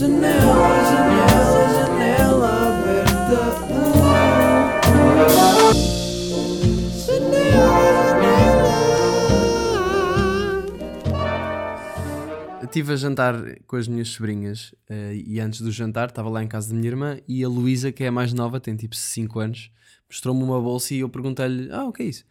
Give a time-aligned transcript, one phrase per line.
[0.00, 0.32] Janela,
[0.90, 3.40] janela, janela aberta.
[12.62, 13.34] Estive a jantar
[13.66, 16.88] com as minhas sobrinhas eh, e antes do jantar estava lá em casa da minha
[16.88, 19.70] irmã e a Luísa, que é a mais nova, tem tipo 5 anos,
[20.08, 22.24] mostrou-me uma bolsa e eu perguntei-lhe: Ah, o que é isso?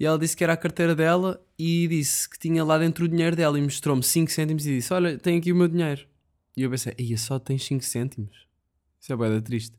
[0.00, 3.08] E ela disse que era a carteira dela e disse que tinha lá dentro o
[3.08, 6.15] dinheiro dela e mostrou-me 5 cêntimos e disse: Olha, tem aqui o meu dinheiro.
[6.56, 8.46] E eu pensei: Ia só tens 5 cêntimos?
[9.00, 9.76] Isso é boeda triste.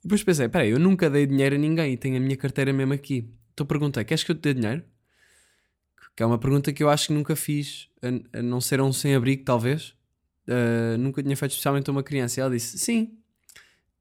[0.00, 2.72] E depois pensei: Peraí, eu nunca dei dinheiro a ninguém e tenho a minha carteira
[2.72, 3.28] mesmo aqui.
[3.54, 4.84] Então perguntei: Queres que eu te dê dinheiro?
[6.14, 8.84] Que é uma pergunta que eu acho que nunca fiz, a, a não ser a
[8.84, 9.94] um sem-abrigo, talvez.
[10.48, 12.38] Uh, nunca tinha feito especialmente a uma criança.
[12.38, 13.18] E ela disse sim.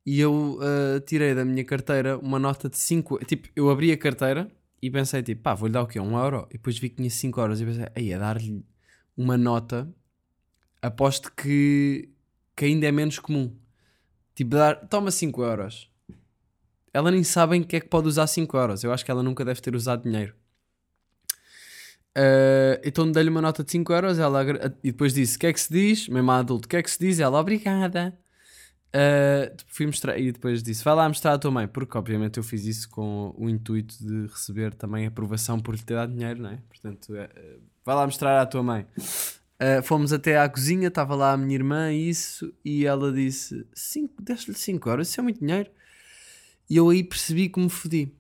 [0.06, 3.26] E eu uh, tirei da minha carteira uma nota de 5.
[3.26, 4.50] Tipo, eu abri a carteira
[4.82, 6.00] e pensei, tipo, pá, vou-lhe dar o quê?
[6.00, 6.48] Um euro?
[6.52, 7.60] E depois vi que tinha 5 euros.
[7.60, 8.64] E pensei, aí, a dar-lhe
[9.18, 9.92] uma nota,
[10.86, 12.10] aposto que,
[12.56, 13.56] que ainda é menos comum.
[14.34, 15.90] Tipo, dar, toma 5 euros.
[16.94, 18.84] Ela nem sabe em que é que pode usar 5 euros.
[18.84, 20.36] Eu acho que ela nunca deve ter usado dinheiro.
[22.18, 24.46] Uh, então dei-lhe uma nota de 5 euros ela,
[24.82, 26.08] e depois disse: O que é que se diz?
[26.08, 27.20] Mesmo adulto, o que é que se diz?
[27.20, 28.18] Ela, obrigada.
[28.96, 32.44] Uh, fui mostrar, e depois disse: Vai lá mostrar à tua mãe, porque obviamente eu
[32.44, 36.52] fiz isso com o intuito de receber também aprovação por lhe ter dado dinheiro, não
[36.52, 36.60] é?
[36.70, 38.86] Portanto, uh, vai lá mostrar à tua mãe.
[39.62, 43.66] Uh, fomos até à cozinha, estava lá a minha irmã e isso, e ela disse:
[44.20, 45.70] Deste-lhe 5 euros, isso é muito dinheiro.
[46.70, 48.12] E eu aí percebi que me fodi,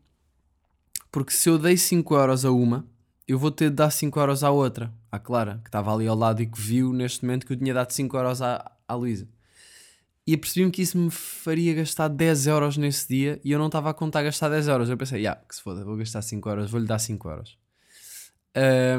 [1.11, 2.87] porque se eu dei 5 euros a uma
[3.27, 6.15] eu vou ter de dar 5 euros à outra, à Clara, que estava ali ao
[6.15, 9.27] lado e que viu neste momento que eu tinha dado 5 euros à, à Luísa.
[10.27, 13.89] E apercebi-me que isso me faria gastar 10 euros nesse dia e eu não estava
[13.89, 14.89] a contar gastar 10 euros.
[14.89, 17.57] Eu pensei, yeah, que se foda, vou gastar 5 euros, vou-lhe dar 5 euros.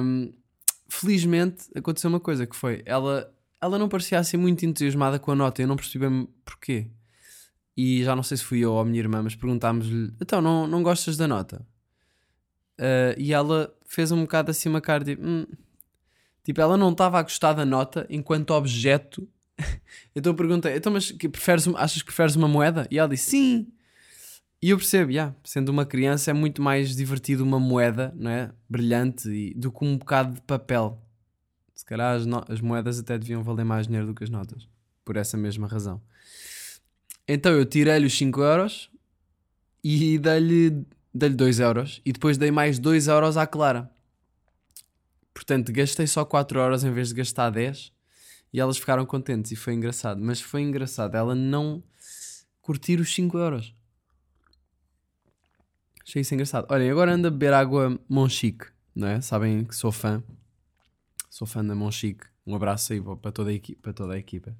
[0.00, 0.32] Um,
[0.88, 5.34] felizmente aconteceu uma coisa que foi, ela, ela não parecia assim muito entusiasmada com a
[5.34, 6.06] nota, eu não percebi
[6.44, 6.88] porquê.
[7.76, 10.66] E já não sei se fui eu ou a minha irmã, mas perguntámos-lhe, então não,
[10.66, 11.66] não gostas da nota?
[12.78, 15.18] Uh, e ela fez um bocado assim uma cara de.
[15.20, 15.46] Hum.
[16.44, 19.26] Tipo, ela não estava a gostar da nota enquanto objeto.
[20.14, 22.86] então eu perguntei: então, mas que preferes, achas que preferes uma moeda?
[22.90, 23.72] E ela disse: sim.
[24.62, 28.50] E eu percebo, yeah, sendo uma criança, é muito mais divertido uma moeda, não é?
[28.68, 31.00] Brilhante e, do que um bocado de papel.
[31.74, 34.66] Se calhar as, as moedas até deviam valer mais dinheiro do que as notas.
[35.04, 36.00] Por essa mesma razão.
[37.28, 38.90] Então eu tirei-lhe os 5 euros
[39.84, 43.90] e dei-lhe dei-lhe 2 euros e depois dei mais 2 euros à Clara.
[45.32, 47.92] Portanto, gastei só 4 euros em vez de gastar 10
[48.52, 50.20] e elas ficaram contentes e foi engraçado.
[50.22, 51.82] Mas foi engraçado ela não
[52.62, 53.75] curtir os 5 euros.
[56.06, 56.66] Achei isso engraçado.
[56.70, 59.20] Olhem, agora ando a beber água Monchique, não é?
[59.20, 60.22] Sabem que sou fã.
[61.28, 62.24] Sou fã da Monchique.
[62.46, 63.92] Um abraço aí para toda a equipa.
[63.92, 64.56] Toda a equipa.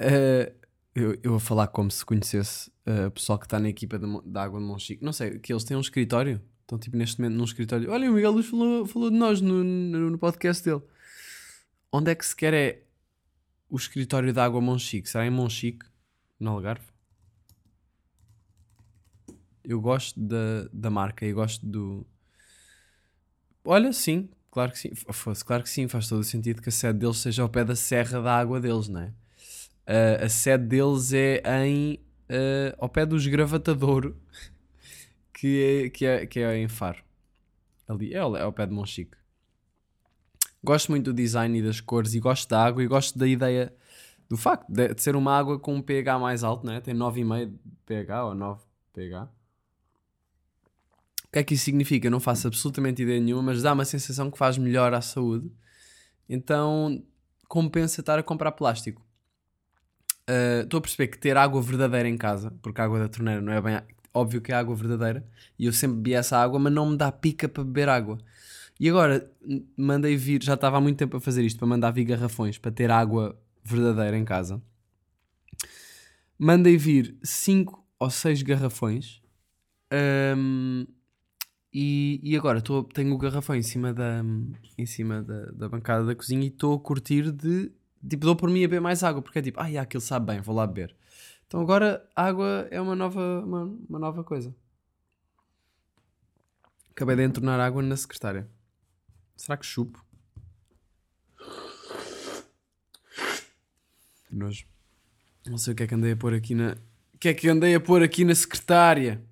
[0.00, 0.54] Uh,
[0.94, 4.60] eu, vou falar como se conhecesse uh, o pessoal que está na equipa da Água
[4.60, 5.04] de Monchique.
[5.04, 6.40] Não sei, que eles têm um escritório.
[6.62, 7.90] Estão tipo neste momento num escritório.
[7.90, 10.82] Olha, o Miguel Luz falou, falou de nós no, no, no, podcast dele.
[11.92, 12.82] Onde é que sequer é
[13.68, 15.08] o escritório da Água Monchique?
[15.08, 15.86] Será em Monchique?
[16.38, 16.95] No Algarve?
[19.66, 22.06] Eu gosto da, da marca e gosto do.
[23.64, 24.94] Olha, sim, claro que sim.
[24.94, 27.64] Fosse, claro que sim, faz todo o sentido que a sede deles seja ao pé
[27.64, 29.12] da serra da água deles, não é?
[29.88, 31.94] Uh, a sede deles é em
[32.30, 34.16] uh, ao pé dos Gravatadouro,
[35.34, 37.02] que é, que, é, que é em Faro.
[37.88, 39.16] Ali, é, é ao pé de Monchique.
[40.62, 43.74] Gosto muito do design e das cores e gosto da água e gosto da ideia
[44.28, 46.80] do facto de, de ser uma água com um pH mais alto, né?
[46.80, 48.62] tem 9,5 de pH ou 9
[48.92, 49.35] pH.
[51.36, 52.06] Que é que isso significa?
[52.06, 55.52] Eu não faço absolutamente ideia nenhuma, mas dá uma sensação que faz melhor à saúde.
[56.26, 57.04] Então
[57.46, 59.04] compensa estar a comprar plástico.
[60.26, 63.08] Eh, estou uh, a perceber que ter água verdadeira em casa, porque a água da
[63.10, 63.78] torneira não é bem.
[64.14, 67.12] Óbvio que é água verdadeira, e eu sempre bebi essa água, mas não me dá
[67.12, 68.16] pica para beber água.
[68.80, 69.30] E agora
[69.76, 72.70] mandei vir, já estava há muito tempo a fazer isto, para mandar vir garrafões para
[72.70, 74.58] ter água verdadeira em casa.
[76.38, 79.20] Mandei vir 5 ou 6 garrafões.
[79.92, 80.86] Um,
[81.78, 84.24] e, e agora tô, tenho o garrafão em cima da,
[84.78, 87.70] em cima da, da bancada da cozinha e estou a curtir de
[88.08, 90.32] tipo, dou por mim a beber mais água, porque é tipo, ai, ah, aquilo sabe
[90.32, 90.96] bem, vou lá beber.
[91.46, 94.56] Então agora água é uma nova, uma, uma nova coisa.
[96.92, 98.48] Acabei de entornar água na secretária.
[99.36, 100.02] Será que chupo?
[104.30, 104.64] Nojo.
[105.46, 106.78] Não sei o que é que andei a pôr aqui na.
[107.12, 109.22] O que é que andei a pôr aqui na secretária?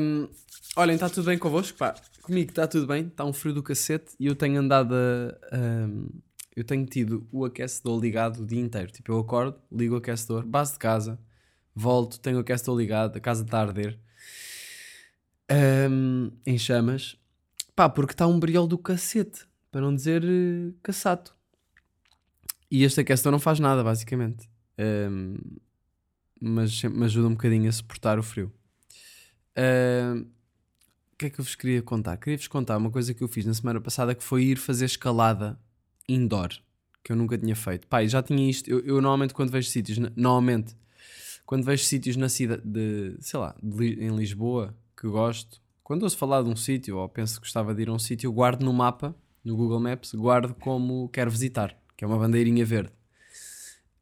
[0.00, 0.28] Um,
[0.76, 1.76] olhem, está tudo bem convosco?
[1.78, 5.88] Pá, comigo está tudo bem, está um frio do cacete e eu tenho andado a,
[6.56, 8.90] eu tenho tido o aquecedor ligado o dia inteiro.
[8.90, 11.18] Tipo, eu acordo, ligo o aquecedor, base de casa,
[11.74, 13.98] volto, tenho o aquecedor ligado, a casa está a arder.
[15.48, 17.16] Ahm, em chamas.
[17.74, 19.46] Pá, porque está um briol do cacete.
[19.70, 21.36] Para não dizer eh, caçato.
[22.70, 24.48] E este aquecedor não faz nada, basicamente.
[24.78, 25.36] Ahm,
[26.40, 28.50] mas me ajuda um bocadinho a suportar o frio.
[29.56, 30.35] O
[31.18, 32.16] que é que eu vos queria contar?
[32.18, 35.58] Queria-vos contar uma coisa que eu fiz na semana passada que foi ir fazer escalada
[36.08, 36.50] indoor,
[37.02, 37.88] que eu nunca tinha feito.
[37.90, 38.68] E já tinha isto.
[38.68, 40.76] Eu, eu normalmente quando vejo sítios, normalmente,
[41.46, 46.18] quando vejo sítios na cidade de, sei lá, de em Lisboa, que gosto, quando ouço
[46.18, 48.72] falar de um sítio ou penso que gostava de ir a um sítio, guardo no
[48.72, 52.92] mapa, no Google Maps, guardo como quero visitar, que é uma bandeirinha verde.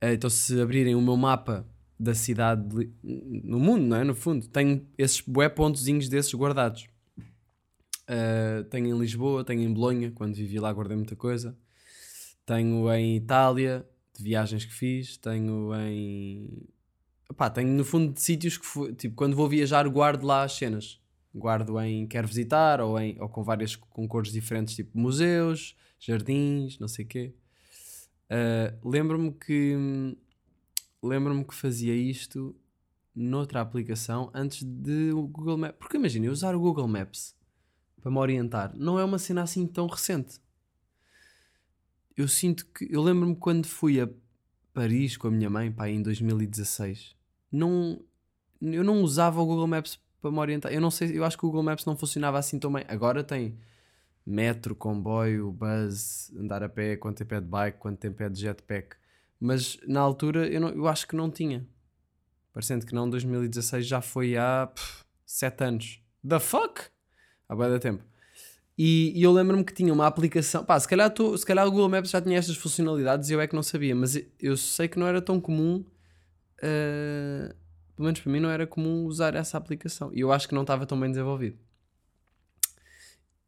[0.00, 1.66] Eh, Então, se abrirem o meu mapa
[2.00, 4.04] da cidade de no mundo, não é?
[4.04, 6.88] No fundo, tenho esses bué pontozinhos desses guardados.
[8.08, 11.56] Uh, tenho em Lisboa, tenho em Bolonha, quando vivi lá guardei muita coisa.
[12.44, 13.86] Tenho em Itália,
[14.16, 15.16] de viagens que fiz.
[15.16, 16.66] Tenho em.
[17.30, 20.52] Epá, tenho no fundo de sítios que fui, tipo, quando vou viajar, guardo lá as
[20.52, 21.00] cenas.
[21.34, 26.78] Guardo em quero visitar ou, em, ou com várias com cores diferentes, tipo museus, jardins,
[26.78, 27.34] não sei o quê.
[28.30, 30.16] Uh, lembro-me que
[31.02, 32.54] lembro-me que fazia isto
[33.14, 35.76] noutra aplicação antes de o Google Maps.
[35.78, 37.34] Porque imagina, usar o Google Maps
[38.04, 40.38] para me orientar não é uma cena assim tão recente.
[42.14, 42.86] Eu sinto que.
[42.90, 44.08] Eu lembro-me quando fui a
[44.74, 47.16] Paris com a minha mãe, pá, em 2016.
[47.50, 47.98] Não,
[48.60, 50.70] eu não usava o Google Maps para me orientar.
[50.70, 52.84] Eu não sei, eu acho que o Google Maps não funcionava assim tão bem.
[52.88, 53.58] Agora tem
[54.24, 58.38] metro, comboio, bus, andar a pé, quanto tempo é de bike, quanto tempo é de
[58.38, 58.96] jetpack.
[59.40, 61.66] Mas na altura eu, não, eu acho que não tinha.
[62.52, 64.70] Parecendo que não, 2016 já foi há
[65.24, 66.00] 7 anos.
[66.26, 66.93] The fuck?
[67.48, 68.02] Há bem tempo.
[68.78, 70.64] E, e eu lembro-me que tinha uma aplicação.
[70.64, 73.40] Pá, se calhar, tô, se calhar o Google Maps já tinha estas funcionalidades e eu
[73.40, 75.84] é que não sabia, mas eu- sei que não era tão comum.
[76.62, 77.54] eh,
[77.96, 80.10] pelo menos para mim não era comum usar essa aplicação.
[80.14, 81.58] E eu acho que não estava tão bem desenvolvido.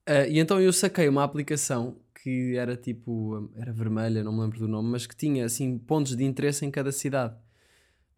[0.07, 3.51] Eh, e então eu saquei uma aplicação que era tipo.
[3.57, 6.71] Era vermelha, não me lembro do nome, mas que tinha assim pontos de interesse em
[6.71, 7.35] cada cidade.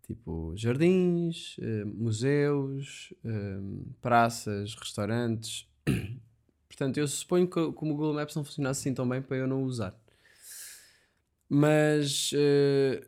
[0.07, 3.15] Tipo jardins, eh, museus,
[4.01, 5.68] praças, restaurantes.
[6.69, 9.47] Portanto, eu suponho que como o Google Maps não funcionasse assim tão bem para eu
[9.47, 9.99] não usar.
[11.49, 13.03] Mas, eh,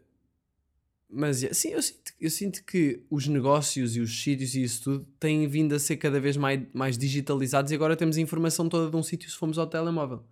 [1.08, 5.06] mas sim, eu sinto, eu sinto que os negócios e os sítios e isso tudo
[5.18, 8.90] têm vindo a ser cada vez mais, mais digitalizados e agora temos a informação toda
[8.90, 10.24] de um sítio se formos ao telemóvel.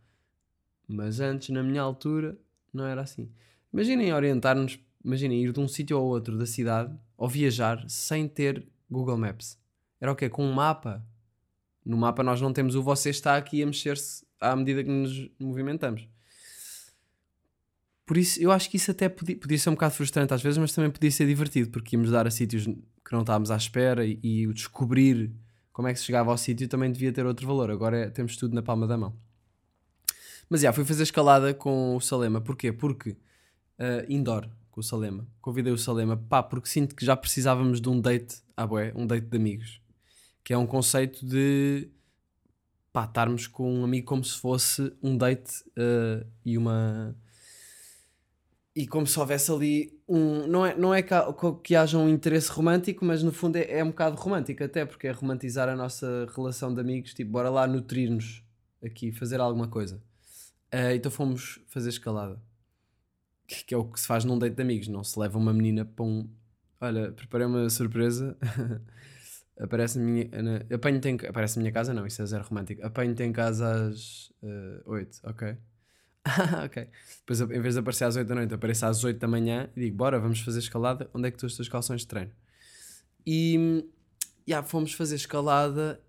[0.86, 2.38] Mas antes, na minha altura,
[2.72, 3.30] não era assim.
[3.72, 8.66] Imaginem orientar-nos, imaginem ir de um sítio ao outro da cidade ou viajar sem ter
[8.90, 9.58] Google Maps.
[10.00, 10.28] Era o quê?
[10.30, 11.04] Com um mapa.
[11.88, 15.30] No mapa nós não temos o você está aqui a mexer-se à medida que nos
[15.40, 16.06] movimentamos.
[18.04, 20.58] Por isso, eu acho que isso até podia, podia ser um bocado frustrante às vezes,
[20.58, 24.04] mas também podia ser divertido, porque íamos dar a sítios que não estávamos à espera
[24.04, 25.32] e, e o descobrir
[25.72, 27.70] como é que se chegava ao sítio também devia ter outro valor.
[27.70, 29.16] Agora é- temos tudo na palma da mão.
[30.50, 32.40] Mas já, fui fazer escalada com o Salema.
[32.40, 32.70] Porquê?
[32.70, 33.16] Porque
[33.78, 35.26] ah, indoor com o Salema.
[35.40, 39.06] Convidei o Salema, pá, porque sinto que já precisávamos de um date à bué, um
[39.06, 39.80] date de amigos.
[40.48, 41.90] Que é um conceito de
[42.90, 47.14] pá, estarmos com um amigo como se fosse um date ah, e uma.
[48.74, 50.46] E como se houvesse ali um.
[50.46, 51.12] Não é, não é que,
[51.62, 55.06] que haja um interesse romântico, mas no fundo é, é um bocado romântico, até porque
[55.06, 57.12] é romantizar a nossa relação de amigos.
[57.12, 58.42] Tipo, bora lá nutrir-nos
[58.82, 60.02] aqui, fazer alguma coisa.
[60.72, 62.40] Ah, então fomos fazer escalada.
[63.46, 64.88] Que é o que se faz num date de amigos.
[64.88, 66.26] Não se leva uma menina para um.
[66.80, 68.34] Olha, preparei uma surpresa.
[69.60, 70.28] Aparece minha.
[70.42, 72.84] Na, apanho-te em, aparece minha casa, não, isso é zero romântico.
[72.86, 75.56] Apanho-te em casa às ah, 8, ok?
[76.64, 76.88] ok.
[77.20, 79.80] Depois, em vez de aparecer às 8 da noite, aparece às 8 da manhã e
[79.80, 81.10] digo: Bora, vamos fazer escalada.
[81.12, 82.30] Onde é que estão os teus calções de treino?
[83.26, 83.84] E.
[84.48, 86.00] Yeah, fomos fazer escalada.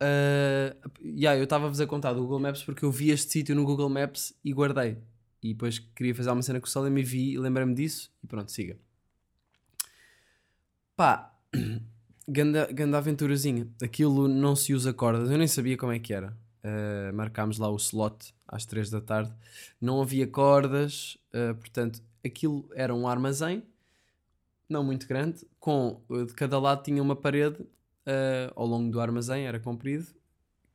[0.00, 3.64] Uh, yeah, eu estava-vos a contar do Google Maps porque eu vi este sítio no
[3.64, 4.98] Google Maps e guardei.
[5.42, 8.26] E depois queria fazer uma cena com o Salem e vi e lembrei-me disso e
[8.26, 8.78] pronto, siga.
[10.96, 11.36] Pá,
[12.28, 13.68] ganda, ganda aventurazinha.
[13.82, 16.36] Aquilo não se usa cordas, eu nem sabia como é que era.
[16.64, 19.32] Uh, marcámos lá o slot às 3 da tarde.
[19.80, 23.62] Não havia cordas, uh, portanto, aquilo era um armazém,
[24.68, 29.00] não muito grande, com uh, de cada lado tinha uma parede uh, ao longo do
[29.00, 30.06] armazém, era comprido,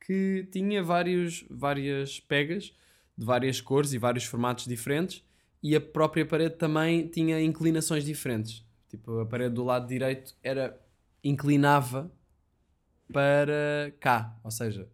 [0.00, 2.72] que tinha vários, várias pegas
[3.16, 5.24] de várias cores e vários formatos diferentes,
[5.62, 8.64] e a própria parede também tinha inclinações diferentes.
[8.88, 10.78] Tipo, a parede do lado direito era
[11.28, 12.10] inclinava
[13.12, 14.88] para cá, ou seja,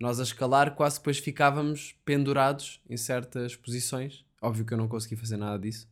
[0.00, 5.16] nós a escalar quase depois ficávamos pendurados em certas posições Óbvio que eu não consegui
[5.16, 5.88] fazer nada disso.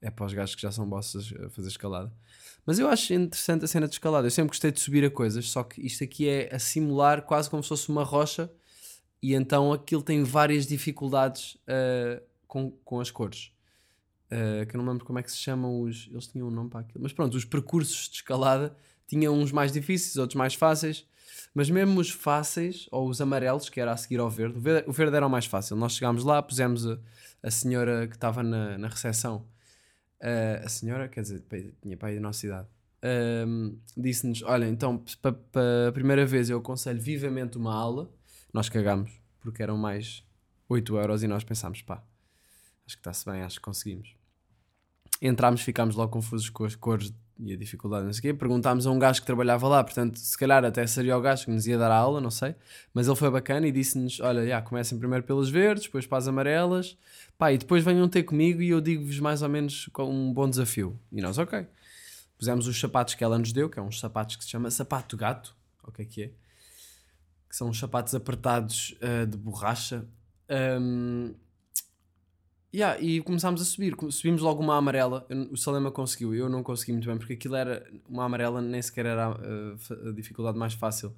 [0.00, 2.12] É para os gajos que já são bosses a fazer escalada.
[2.66, 4.26] Mas eu acho interessante a cena de escalada.
[4.26, 7.48] Eu sempre gostei de subir a coisas, só que isto aqui é a simular quase
[7.48, 8.50] como se fosse uma rocha
[9.22, 13.52] e então aquilo tem várias dificuldades uh, com, com as cores.
[14.26, 16.08] Uh, que eu não lembro como é que se chamam os.
[16.10, 17.02] Eles tinham um nome para aquilo.
[17.02, 21.06] Mas pronto, os percursos de escalada tinham uns mais difíceis, outros mais fáceis.
[21.54, 24.88] Mas mesmo os fáceis, ou os amarelos, que era a seguir ao verde, o verde,
[24.88, 25.76] o verde era o mais fácil.
[25.76, 26.98] Nós chegámos lá, pusemos a,
[27.42, 29.46] a senhora que estava na, na recepção,
[30.20, 31.44] uh, a senhora, quer dizer,
[31.80, 32.68] tinha pai da nossa idade,
[33.04, 38.10] uh, disse-nos: Olha, então, para a primeira vez eu aconselho vivamente uma aula.
[38.52, 40.24] Nós cagámos, porque eram mais
[40.68, 42.02] 8 euros e nós pensámos: pá,
[42.86, 44.16] acho que está-se bem, acho que conseguimos.
[45.22, 48.34] Entramos, ficámos logo confusos com as cores e a dificuldade, não sei o quê.
[48.34, 51.50] Perguntámos a um gajo que trabalhava lá, portanto, se calhar até seria o gajo que
[51.50, 52.54] nos ia dar a aula, não sei.
[52.92, 56.28] Mas ele foi bacana e disse-nos: Olha, já, comecem primeiro pelas verdes, depois para as
[56.28, 56.96] amarelas,
[57.36, 60.98] pá, e depois venham ter comigo e eu digo-vos mais ou menos um bom desafio.
[61.10, 61.66] E nós, ok.
[62.38, 65.16] Pusemos os sapatos que ela nos deu, que é uns sapatos que se chama sapato
[65.16, 66.26] gato, o que é que é?
[67.48, 70.04] Que são uns sapatos apertados uh, de borracha.
[70.50, 71.34] Um,
[72.74, 75.24] Yeah, e começámos a subir, subimos logo uma amarela.
[75.48, 79.06] O Salema conseguiu, eu não consegui muito bem, porque aquilo era uma amarela, nem sequer
[79.06, 81.14] era uh, a dificuldade mais fácil.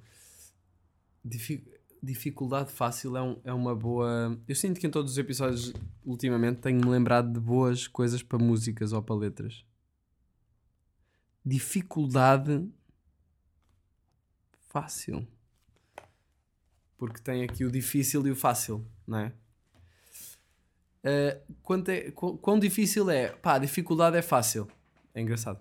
[1.25, 1.67] Dific
[2.03, 4.39] dificuldade fácil é, um, é uma boa.
[4.47, 5.73] Eu sinto que em todos os episódios,
[6.05, 9.65] ultimamente, tenho-me lembrado de boas coisas para músicas ou para letras.
[11.43, 12.69] Dificuldade
[14.69, 15.27] fácil.
[16.99, 19.33] Porque tem aqui o difícil e o fácil, não é?
[21.07, 23.29] Uh, quanto é, qu quão difícil é?
[23.29, 24.67] Pá, a dificuldade é fácil.
[25.15, 25.61] É engraçado.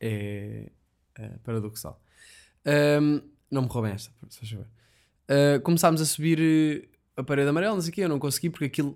[0.00, 0.70] É,
[1.16, 2.00] é paradoxal.
[2.64, 3.20] Um,
[3.50, 4.66] não me roubem esta, por favor.
[5.28, 8.48] Uh, começámos a subir eh, a parede amarela, não sei o quê, eu não consegui
[8.48, 8.90] porque aquilo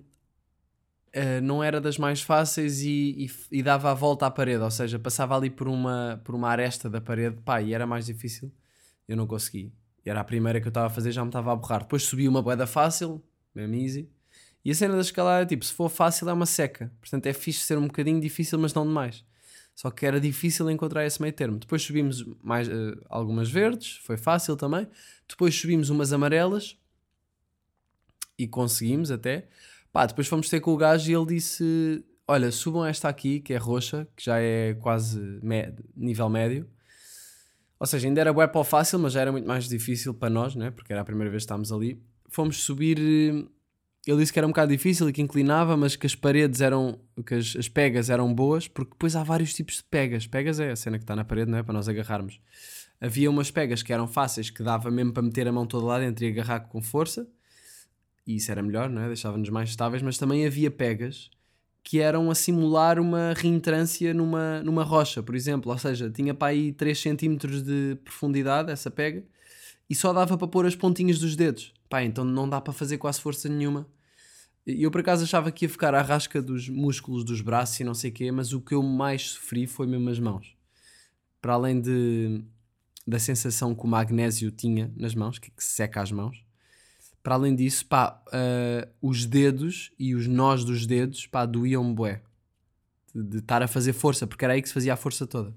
[1.15, 4.71] uh, não era das mais fáceis e, e, e, dava a volta à parede, ou
[4.71, 8.53] seja, passava ali por uma, por uma aresta da parede, pá, e era mais difícil,
[9.09, 9.73] eu não consegui.
[10.05, 11.81] E era a primeira que eu estava a fazer, já me estava a borrar.
[11.81, 14.09] Depois subi uma boeda fácil, mesmo easy,
[14.65, 16.93] e a cena da escalada é tipo, se for fácil é uma seca.
[17.01, 19.25] Portanto é fixe ser um bocadinho difícil, mas não demais.
[19.75, 21.59] Só que era difícil encontrar esse meio termo.
[21.59, 24.87] Depois subimos mais, uh, algumas verdes, foi fácil também.
[25.27, 26.77] Depois subimos umas amarelas
[28.39, 29.49] e conseguimos até.
[29.91, 33.55] Pá, depois fomos ter com o gajo e ele disse: Olha, subam esta aqui, que
[33.55, 35.19] é roxa, que já é quase
[35.97, 36.69] nível médio.
[37.79, 40.71] Ou seja, ainda era web fácil, mas já era muito mais difícil para nós, né?
[40.71, 41.99] porque era a primeira vez que estávamos ali.
[42.29, 43.49] Fomos subir eh,
[44.07, 46.99] ele disse que era um bocado difícil e que inclinava, mas que as paredes eram,
[47.27, 50.27] que as, as pegas eram boas, porque depois há vários tipos de pegas.
[50.27, 51.63] Pegas é a cena que está na parede, não é?
[51.63, 52.41] Para nós agarrarmos.
[53.01, 55.99] Havia umas pegas que eram fáceis, que dava mesmo para meter a mão toda lá
[55.99, 57.27] dentro e agarrar com força,
[58.27, 59.07] e isso era melhor, não é?
[59.07, 61.31] Deixava-nos mais estáveis, mas também havia pegas
[61.83, 65.73] que eram a simular uma reentrância numa, numa rocha, por exemplo.
[65.73, 69.25] Ou seja, tinha para aí 3 cm de profundidade essa pega
[69.89, 71.73] e só dava para pôr as pontinhas dos dedos.
[71.91, 73.85] Pá, então não dá para fazer quase força nenhuma.
[74.65, 77.95] Eu por acaso achava que ia ficar à rasca dos músculos dos braços e não
[77.95, 80.57] sei o quê, mas o que eu mais sofri foi mesmo as mãos.
[81.43, 82.45] Para além de,
[83.05, 86.45] da sensação que o magnésio tinha nas mãos, que, que seca as mãos,
[87.25, 92.23] para além disso, pá, uh, os dedos e os nós dos dedos, pá, doíam-me bué.
[93.13, 95.53] De, estar a fazer força, porque era aí que se fazia a força toda.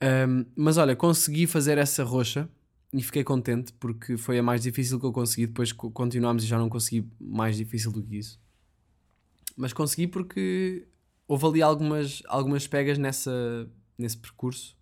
[0.00, 2.48] Um, mas olha, consegui fazer essa roxa
[2.94, 5.48] e fiquei contente porque foi a mais difícil que eu consegui.
[5.48, 8.40] Depois continuámos e já não consegui mais difícil do que isso.
[9.56, 10.86] Mas consegui porque
[11.26, 14.76] houve ali algumas, algumas pegas nessa, nesse percurso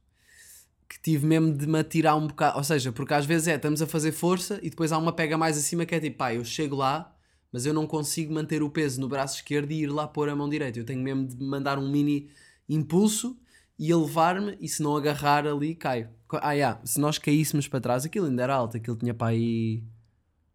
[0.86, 2.58] que tive mesmo de me atirar um bocado.
[2.58, 5.38] Ou seja, porque às vezes é, estamos a fazer força e depois há uma pega
[5.38, 7.16] mais acima que é tipo, pá, eu chego lá,
[7.50, 10.36] mas eu não consigo manter o peso no braço esquerdo e ir lá pôr a
[10.36, 10.78] mão direita.
[10.78, 12.28] Eu tenho mesmo de mandar um mini
[12.68, 13.38] impulso
[13.78, 16.10] e elevar-me e se não agarrar ali, caio.
[16.40, 19.84] Ah, yeah, se nós caíssemos para trás, aquilo ainda era alto, aquilo tinha para aí,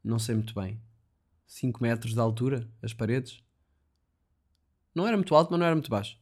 [0.03, 0.81] não sei muito bem,
[1.45, 3.43] 5 metros de altura, as paredes.
[4.93, 6.17] Não era muito alto, mas não era muito baixo.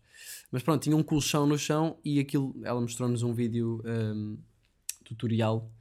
[0.52, 4.38] Mas pronto, tinha um colchão no chão e aquilo, ela mostrou-nos um vídeo um,
[5.04, 5.72] tutorial.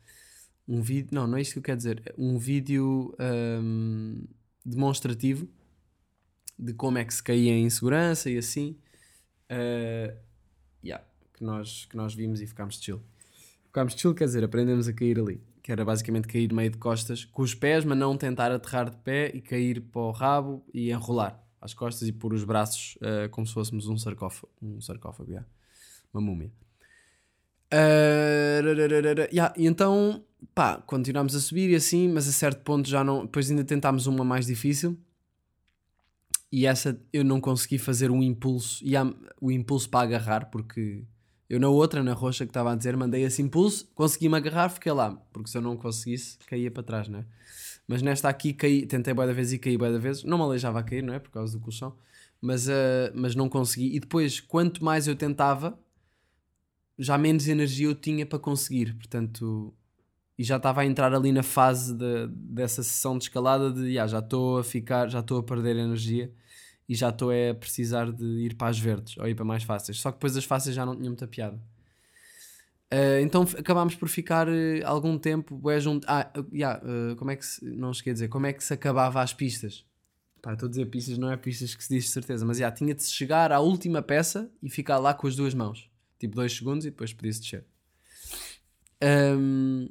[0.67, 2.15] Um vídeo, não, não é isso que eu quero dizer.
[2.17, 4.25] Um vídeo um,
[4.65, 5.49] demonstrativo
[6.59, 8.77] de como é que se caía em segurança e assim.
[9.51, 10.25] Yeah
[11.45, 13.03] que nós, que nós vimos e ficámos chill.
[13.67, 15.41] Ficámos chill, quer dizer, aprendemos a cair ali.
[15.63, 18.97] Que era basicamente cair meio de costas com os pés, mas não tentar aterrar de
[18.99, 23.29] pé e cair para o rabo e enrolar as costas e pôr os braços uh,
[23.31, 24.53] como se fôssemos um sarcófago.
[24.61, 25.49] Um sarcófago, yeah.
[26.13, 26.53] uma múmia.
[27.73, 30.23] Uh, yeah, e então,
[30.55, 33.25] pá, continuámos a subir e assim, mas a certo ponto já não.
[33.25, 34.99] Depois ainda tentámos uma mais difícil.
[36.53, 38.93] e essa eu não consegui fazer um impulso, e
[39.41, 41.03] o impulso para agarrar, porque
[41.49, 44.93] eu na outra, na roxa que estava a dizer, mandei esse impulso, consegui-me agarrar, fiquei
[44.93, 47.25] lá, porque se eu não conseguisse, caía para trás, não é?
[47.87, 50.45] Mas nesta aqui caí, tentei boa da vez e caí boa da vez, não me
[50.45, 51.19] aleijava a cair, não é?
[51.19, 51.95] Por causa do colchão,
[52.41, 53.95] mas, ah, mas não consegui.
[53.95, 55.79] E depois, quanto mais eu tentava,
[56.99, 59.75] já menos energia eu tinha para conseguir, portanto,
[60.39, 64.07] e já estava a entrar ali na fase de- dessa sessão de escalada de "Ya,
[64.07, 66.33] já estou a ficar, já estou a perder energia
[66.89, 69.99] e já estou a precisar de ir para as verdes ou ir para mais fáceis.
[69.99, 71.61] Só que depois as fáceis já não tinham muita piada.
[72.95, 76.07] Ah, então acabámos por ficar eh, algum tempo junto.
[76.09, 77.65] Ah, uh, ya, uh, como é que se.
[77.65, 79.85] Não cheguei a dizer, como é que se acabava as pistas?
[80.41, 82.71] Pá, estou a dizer pistas, não é pistas que se diz de certeza, mas já
[82.71, 86.55] tinha de chegar à última peça e ficar lá com as duas mãos, tipo dois
[86.55, 87.65] segundos e depois podia-se descer.
[89.03, 89.89] Ahm,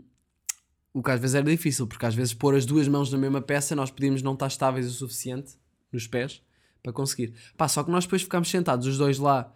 [0.94, 3.42] o que às vezes era difícil, porque às vezes pôr as duas mãos na mesma
[3.42, 5.54] peça nós podíamos não estar estáveis o suficiente
[5.92, 6.42] nos pés
[6.84, 7.34] para conseguir.
[7.58, 9.52] Pá, só que nós depois ficámos sentados, os dois lá,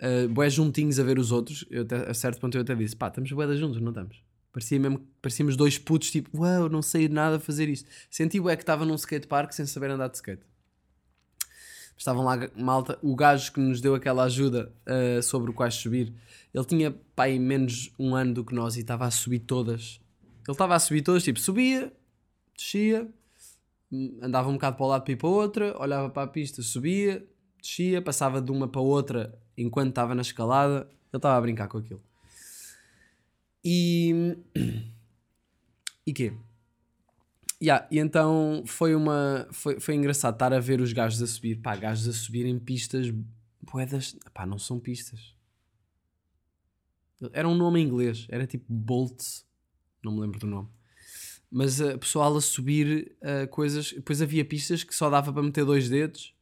[0.00, 1.64] uh, juntinhos a ver os outros.
[1.68, 4.22] Eu até, a certo ponto eu até disse: pá, estamos bué juntos, não estamos?
[4.52, 7.90] Parecia mesmo, parecíamos dois putos, tipo, uau, não sei nada fazer isto.
[8.08, 10.42] Senti bué que estava num skatepark sem saber andar de skate.
[11.96, 16.14] Estavam lá, malta, o gajo que nos deu aquela ajuda uh, sobre o quais subir,
[16.54, 20.00] ele tinha, pá, menos um ano do que nós e estava a subir todas.
[20.46, 21.92] Ele estava a subir todas, tipo, subia,
[22.56, 23.08] descia,
[24.20, 27.26] andava um bocado para o lado para ir para outra, olhava para a pista, subia,
[27.60, 30.88] descia, passava de uma para outra enquanto estava na escalada.
[31.10, 32.02] Ele estava a brincar com aquilo.
[33.64, 34.36] E.
[36.06, 36.32] E quê?
[37.62, 39.46] Yeah, e então foi uma.
[39.52, 41.56] Foi, foi engraçado estar a ver os gajos a subir.
[41.56, 43.12] Pá, gajos a subir em pistas.
[43.60, 44.16] Boedas.
[44.32, 45.36] Pá, não são pistas.
[47.30, 48.26] Era um nome em inglês.
[48.30, 49.46] Era tipo Bolts.
[50.02, 50.70] Não me lembro do nome.
[51.50, 53.92] Mas a pessoal a subir uh, coisas.
[53.92, 56.34] Depois havia pistas que só dava para meter dois dedos.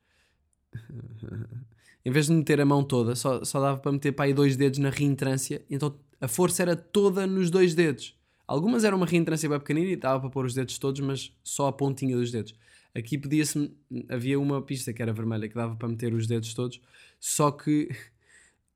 [2.07, 4.57] em vez de meter a mão toda, só, só dava para meter para aí dois
[4.57, 5.65] dedos na reentrância.
[5.69, 8.17] Então a força era toda nos dois dedos.
[8.47, 11.67] Algumas eram uma reentrância bem pequenina e dava para pôr os dedos todos, mas só
[11.67, 12.55] a pontinha dos dedos.
[12.95, 13.73] Aqui podia-se.
[14.09, 16.81] Havia uma pista que era vermelha que dava para meter os dedos todos,
[17.19, 17.91] só que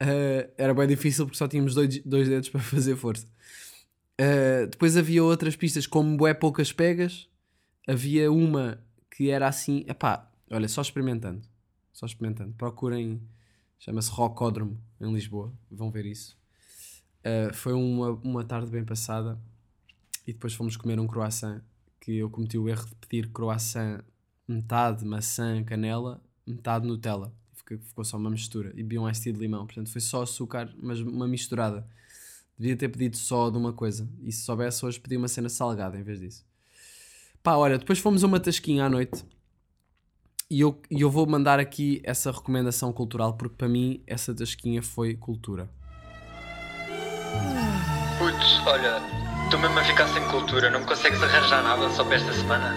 [0.02, 3.26] uh, era bem difícil porque só tínhamos dois, dois dedos para fazer força.
[4.20, 7.26] Uh, depois havia outras pistas com bué poucas pegas.
[7.88, 8.78] Havia uma
[9.10, 9.82] que era assim.
[9.88, 11.40] Epá, olha, só experimentando.
[11.90, 12.52] Só experimentando.
[12.52, 13.22] Procurem.
[13.78, 15.50] Chama-se Rocódromo em Lisboa.
[15.70, 16.36] Vão ver isso.
[17.20, 19.40] Uh, foi uma, uma tarde bem passada.
[20.26, 21.62] E depois fomos comer um croissant.
[21.98, 24.02] Que eu cometi o erro de pedir croissant
[24.46, 27.32] metade maçã, canela, metade Nutella.
[27.54, 28.70] Ficou, só uma mistura.
[28.70, 29.64] E bebi um de limão.
[29.64, 31.86] Portanto, foi só açúcar, mas uma misturada.
[32.60, 34.06] Devia ter pedido só de uma coisa.
[34.22, 36.44] E se soubesse hoje, pedi uma cena salgada em vez disso.
[37.42, 39.24] Pá, olha, depois fomos a uma tasquinha à noite.
[40.50, 44.82] E eu, e eu vou mandar aqui essa recomendação cultural, porque para mim essa tasquinha
[44.82, 45.70] foi cultura.
[48.18, 49.00] Putz, olha,
[49.44, 52.74] estou mesmo a ficar sem cultura, não me consegues arranjar nada só para esta semana?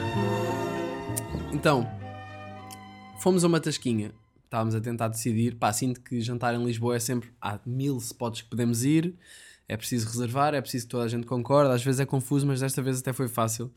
[1.52, 1.86] Então,
[3.19, 4.13] fomos a uma tasquinha.
[4.46, 5.56] Estávamos a tentar decidir.
[5.56, 7.34] Pá, sinto que jantar em Lisboa é sempre.
[7.41, 9.13] Há mil spots que podemos ir.
[9.67, 11.73] É preciso reservar, é preciso que toda a gente concorde.
[11.73, 13.71] Às vezes é confuso, mas desta vez até foi fácil.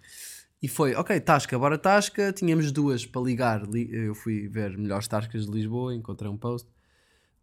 [0.62, 2.32] E foi, ok, Tasca, bora Tasca.
[2.32, 3.62] Tínhamos duas para ligar.
[3.68, 6.68] Li- Eu fui ver melhores Tascas de Lisboa, encontrei um post,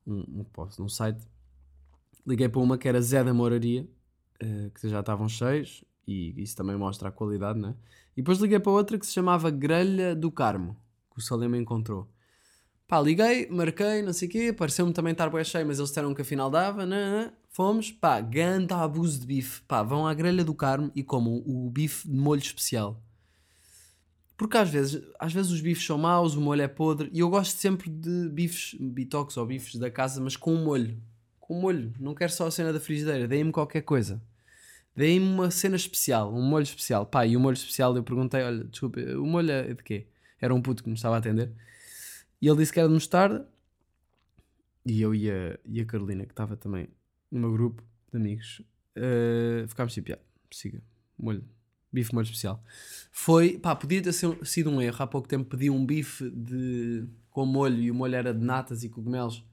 [0.06, 1.26] um, um post num site.
[2.26, 3.88] Liguei para uma que era Zé da Moraria,
[4.40, 7.76] eh, que já estavam cheios, e isso também mostra a qualidade, né?
[8.16, 10.78] E depois liguei para outra que se chamava Grelha do Carmo,
[11.12, 12.10] que o Salema encontrou.
[12.88, 16.14] Pá, liguei, marquei, não sei o quê, pareceu-me também estar bem cheio, mas eles disseram
[16.14, 17.34] que afinal dava, né, né.
[17.54, 21.70] Fomos, pá, ganda abuso de bife, pá, vão à Grelha do Carmo e comam o
[21.70, 23.00] bife de molho especial.
[24.36, 27.30] Porque às vezes, às vezes os bifes são maus, o molho é podre, e eu
[27.30, 31.00] gosto sempre de bifes, bitoques ou bifes da casa, mas com um molho.
[31.40, 34.20] Com um molho, não quero só a cena da frigideira, deem-me qualquer coisa.
[34.96, 37.06] Deem-me uma cena especial, um molho especial.
[37.06, 40.08] Pá, e o molho especial eu perguntei, olha, desculpa, o molho é de quê?
[40.42, 41.52] Era um puto que me estava a atender.
[42.42, 43.48] E ele disse que era de mostarda.
[44.86, 46.90] E eu e a, e a Carolina, que estava também
[47.34, 48.62] no meu grupo de amigos,
[48.96, 50.20] eh, ficámos tipo, "Ya,
[50.52, 50.82] siga,
[51.18, 51.44] molho,
[51.92, 52.64] bife molho especial.
[53.12, 54.98] Foi, pá, podia ter sido um erro.
[55.00, 58.84] Há pouco tempo pedi um bife de, com molho e o molho era de natas
[58.84, 59.46] e cogumelos.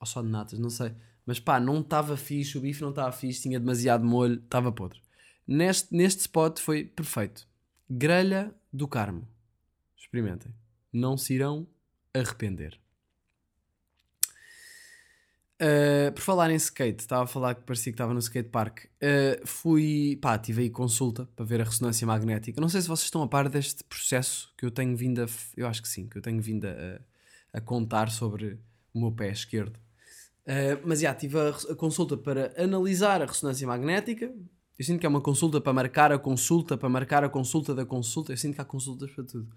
[0.00, 0.94] Ou só de natas, não sei.
[1.26, 5.00] Mas pá, não estava fixe, o bife não estava fixe, tinha demasiado molho, estava podre.
[5.46, 7.46] Neste, neste spot foi perfeito.
[7.88, 9.28] Grelha do Carmo.
[9.96, 10.52] Experimentem.
[10.92, 11.66] Não se irão
[12.14, 12.81] arrepender.
[15.62, 18.86] Uh, por falar em skate, estava a falar que parecia que estava no skate park.
[18.96, 22.60] Uh, fui, pá, tive aí consulta para ver a ressonância magnética.
[22.60, 25.26] Não sei se vocês estão a par deste processo que eu tenho vindo a.
[25.56, 27.00] Eu acho que sim, que eu tenho vindo a,
[27.52, 28.58] a contar sobre
[28.92, 29.76] o meu pé esquerdo.
[30.44, 34.34] Uh, mas já, tive a, a consulta para analisar a ressonância magnética.
[34.76, 37.86] Eu sinto que é uma consulta para marcar a consulta, para marcar a consulta da
[37.86, 38.32] consulta.
[38.32, 39.48] Eu sinto que há consultas para tudo.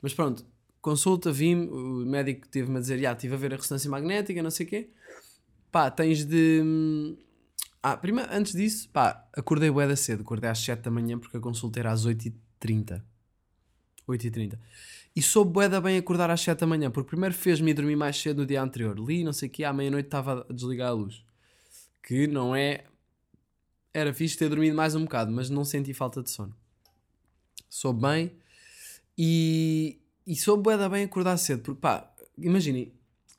[0.00, 0.46] Mas pronto,
[0.80, 4.52] consulta, vim, o médico teve-me a dizer, já, estive a ver a ressonância magnética, não
[4.52, 4.90] sei o quê.
[5.72, 6.60] Pá, tens de...
[6.62, 7.16] hum,
[7.82, 11.36] Ah, primeiro, antes disso, pá, acordei bué da cedo, acordei às 7 da manhã porque
[11.36, 13.02] a consulta era às 8h30.
[14.08, 14.58] 8h30.
[15.16, 17.96] E soube bué da bem acordar às 7 da manhã, porque primeiro fez-me ir dormir
[17.96, 18.98] mais cedo no dia anterior.
[18.98, 21.24] Li, não sei o quê, à meia-noite estava a desligar a luz.
[22.02, 22.84] Que não é...
[23.94, 26.54] Era fixe ter dormido mais um bocado, mas não senti falta de sono.
[27.68, 28.32] Soube bem
[29.16, 32.92] e, e soube bué da bem acordar cedo, porque pá, imaginem,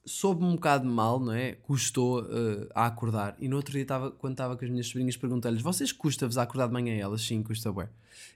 [0.05, 1.53] soube-me um bocado mal, não é?
[1.53, 3.35] Custou eh, a acordar.
[3.39, 6.43] E no outro dia, tava, quando estava com as minhas sobrinhas, perguntei-lhes: vocês custa-vos a
[6.43, 6.95] acordar de manhã?
[6.95, 7.89] E elas, sim, custa bué.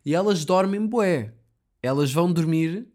[0.06, 1.34] E elas dormem bué.
[1.82, 2.88] Elas vão dormir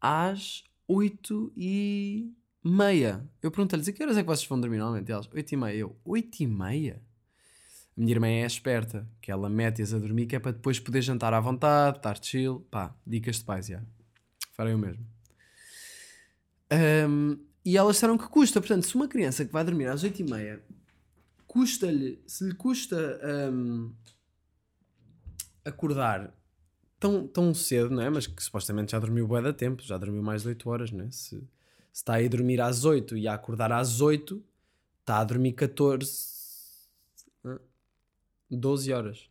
[0.00, 3.24] às 8 e meia.
[3.42, 5.08] Eu perguntei-lhes: a que horas é que vocês vão dormir normalmente?
[5.08, 5.76] E elas: 8 e meia.
[5.76, 7.02] Eu: 8 e meia?
[7.96, 11.02] A minha irmã é esperta, que ela mete-as a dormir, que é para depois poder
[11.02, 12.66] jantar à vontade, estar chill.
[12.70, 13.82] Pá, dicas de pais, já.
[14.52, 15.06] Farei o mesmo.
[16.70, 18.60] Ahm, e elas disseram que custa.
[18.60, 20.60] Portanto, se uma criança que vai dormir às 8h30
[21.46, 23.92] custa-lhe, se lhe custa ahm,
[25.64, 26.34] acordar
[26.98, 28.08] tão, tão cedo, não é?
[28.08, 31.04] Mas que supostamente já dormiu bué da tempo, já dormiu mais de 8 horas, não
[31.04, 31.10] é?
[31.10, 31.46] Se, se
[31.92, 34.42] está aí a dormir às 8 e a acordar às 8,
[35.00, 36.08] está a dormir 14,
[37.44, 37.58] hã?
[38.50, 39.28] 12 horas.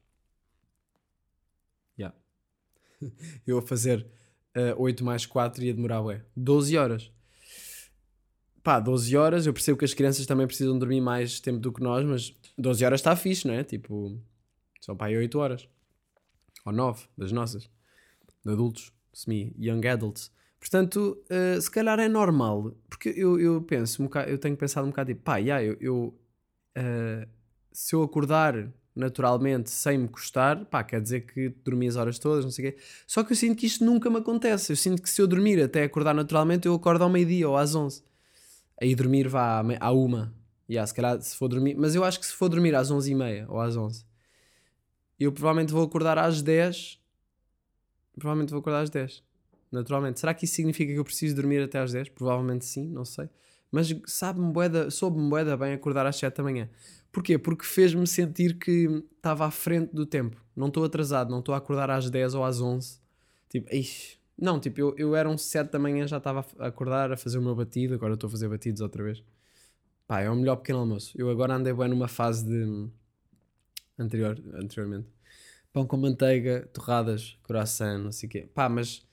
[1.97, 2.13] Já.
[3.47, 4.05] Eu a fazer
[4.55, 7.11] uh, 8 mais 4 ia demorar, ué, 12 horas.
[8.63, 11.81] Pá, 12 horas, eu percebo que as crianças também precisam dormir mais tempo do que
[11.81, 13.63] nós, mas 12 horas está fixe, não é?
[13.63, 14.19] Tipo,
[14.79, 15.67] só para aí 8 horas.
[16.65, 17.69] Ou 9, das nossas.
[18.45, 20.31] De adultos, semi-young adults.
[20.59, 24.85] Portanto, uh, se calhar é normal, porque eu, eu penso, um bocado, eu tenho pensado
[24.85, 26.19] um bocado tipo, pá, yeah, eu, eu
[26.77, 27.27] uh,
[27.71, 32.43] se eu acordar naturalmente sem me custar, pá, quer dizer que dormi as horas todas,
[32.43, 32.77] não sei o quê.
[33.07, 34.71] Só que eu sinto que isto nunca me acontece.
[34.71, 37.73] Eu sinto que se eu dormir até acordar naturalmente, eu acordo ao meio-dia ou às
[37.73, 38.03] 11.
[38.81, 40.33] Aí dormir vá à, uma.
[40.69, 43.45] Yeah, se calhar se for dormir, mas eu acho que se for dormir às 11h30
[43.47, 44.05] ou às 11
[45.23, 46.99] eu provavelmente vou acordar às 10.
[48.17, 49.23] Provavelmente vou acordar às 10.
[49.71, 50.19] Naturalmente.
[50.19, 52.09] Será que isso significa que eu preciso dormir até às 10?
[52.09, 53.29] Provavelmente sim, não sei.
[53.71, 54.51] Mas sabe-me
[54.89, 56.69] soube-me bué da bem acordar às 7 da manhã.
[57.11, 57.37] Porquê?
[57.37, 60.43] Porque fez-me sentir que estava à frente do tempo.
[60.55, 62.99] Não estou atrasado, não estou a acordar às 10 ou às 11.
[63.47, 64.17] Tipo, ixi.
[64.37, 67.37] Não, tipo, eu, eu era um 7 da manhã, já estava a acordar, a fazer
[67.37, 69.23] o meu batido, agora estou a fazer batidos outra vez.
[70.07, 71.13] Pá, é o melhor pequeno almoço.
[71.15, 72.89] Eu agora andei bem numa fase de...
[73.97, 75.07] Anterior, anteriormente.
[75.71, 78.49] Pão com manteiga, torradas, coração, não sei o quê.
[78.53, 79.05] Pá, mas...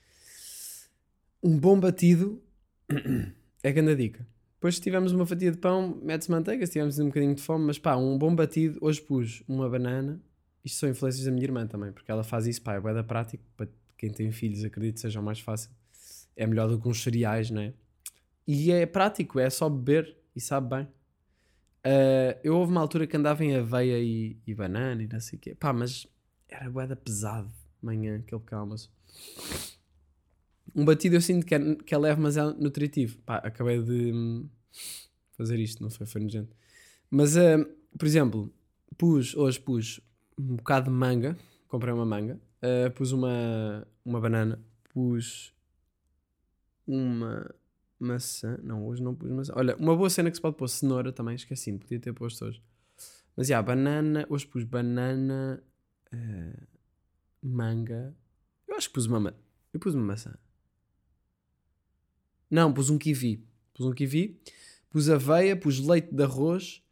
[1.42, 2.42] Um bom batido
[3.62, 4.26] é grande dica.
[4.54, 7.64] Depois se tivermos uma fatia de pão, mete-se manteiga, se tivermos um bocadinho de fome,
[7.64, 10.20] mas pá, um bom batido, hoje pus uma banana,
[10.64, 13.44] isto são influências da minha irmã também, porque ela faz isso, pá, é da prático,
[13.98, 15.70] quem tem filhos, acredito que seja mais fácil.
[16.36, 17.74] É melhor do que uns cereais, não é?
[18.46, 20.88] E é prático, é só beber e sabe bem.
[21.84, 25.38] Ah, eu houve uma altura que andava em aveia e, e banana e não sei
[25.38, 26.06] o quê, pá, mas
[26.48, 28.90] era bué da pesado, manhã, aquele calmas.
[30.74, 33.18] Um batido eu sinto que é, que é leve, mas é nutritivo.
[33.18, 34.48] Pá, acabei de hum,
[35.32, 36.06] fazer isto, não foi?
[36.06, 36.54] Foi nojento.
[37.10, 37.58] Mas, ah,
[37.98, 38.52] por exemplo,
[38.96, 40.00] pus, hoje pus
[40.38, 41.36] um bocado de manga,
[41.68, 45.54] comprei uma manga, ah, pus uma, uma banana, pus
[46.86, 47.54] uma
[47.98, 49.52] maçã, não, hoje não pus maçã.
[49.56, 52.62] Olha, uma boa cena que se pode pôr cenoura também, esqueci, podia ter posto hoje.
[53.36, 55.62] Mas, já, banana, hoje pus banana,
[56.12, 56.66] ah,
[57.42, 58.16] manga,
[58.66, 59.34] eu acho que pus uma, ma-
[59.72, 60.34] eu pus uma maçã.
[62.50, 63.44] Não, pus um kiwi.
[63.74, 64.40] Pus um kiwi,
[64.90, 66.82] pus aveia, pus leite de arroz,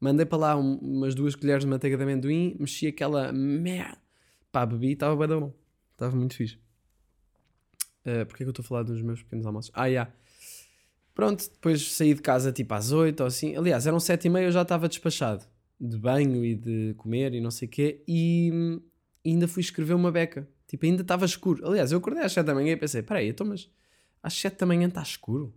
[0.00, 4.02] mandei para lá um- umas duas colheres de manteiga de amendoim, mexi aquela merda.
[4.54, 5.52] Pá, bebi e estava bem da bom.
[5.90, 6.56] Estava muito fixe.
[8.06, 9.72] Uh, Porquê é que eu estou a falar dos meus pequenos almoços?
[9.74, 10.12] Ah, já.
[11.12, 13.56] Pronto, depois saí de casa tipo às 8 ou assim.
[13.56, 15.44] Aliás, eram 7 e meia, eu já estava despachado.
[15.80, 18.04] De banho e de comer e não sei o quê.
[18.06, 18.80] E hum,
[19.26, 20.48] ainda fui escrever uma beca.
[20.68, 21.66] Tipo, ainda estava escuro.
[21.66, 23.68] Aliás, eu acordei às 7 da manhã e pensei, peraí, então mas
[24.22, 25.52] às 7 da manhã está escuro?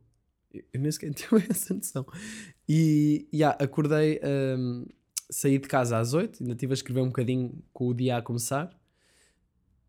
[0.51, 2.03] Eu, nem sequer tive essa noção.
[2.67, 4.19] E, já, acordei,
[4.57, 4.88] hum,
[5.29, 8.23] saí de casa às 8, ainda estive a escrever um bocadinho com o dia a
[8.23, 8.75] começar.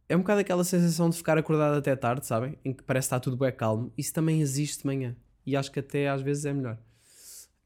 [0.08, 2.58] É um bocado aquela sensação de ficar acordado até tarde, sabem?
[2.64, 3.92] Em que parece está tudo bem calmo.
[3.96, 5.16] Isso também existe de manhã.
[5.44, 6.78] E acho que até às vezes é melhor.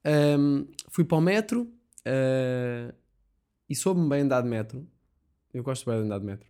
[0.04, 1.72] Ahm, fui para o metro
[2.04, 2.92] ah,
[3.68, 4.86] e soube-me bem andar de metro.
[5.54, 6.48] Eu gosto bem de andar de metro.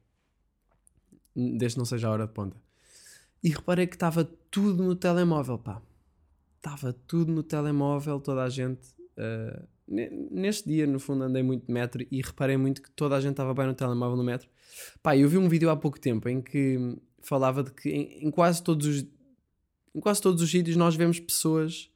[1.34, 2.56] Desde não seja a hora de ponta.
[3.42, 5.82] E reparei que estava tudo no telemóvel, pá.
[6.56, 8.94] Estava tudo no telemóvel, toda a gente.
[9.16, 13.20] ne- neste dia, no fundo, andei muito de metro e reparei muito que toda a
[13.20, 14.48] gente estava bem no telemóvel no metro.
[15.02, 18.30] Pá, eu vi um vídeo há pouco tempo em que falava de que em, em
[18.30, 19.06] quase todos os
[19.94, 21.90] em quase todos os sítios nós vemos pessoas.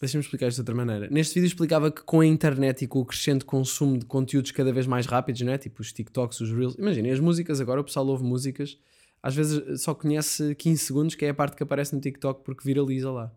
[0.00, 1.08] Deixa-me explicar isto de outra maneira.
[1.10, 4.72] Neste vídeo explicava que com a internet e com o crescente consumo de conteúdos cada
[4.72, 5.58] vez mais rápidos, não é?
[5.58, 6.74] Tipo os TikToks, os Reels.
[6.76, 8.78] Imaginem, as músicas agora, o pessoal ouve músicas,
[9.20, 12.62] às vezes só conhece 15 segundos, que é a parte que aparece no TikTok porque
[12.64, 13.32] viraliza lá.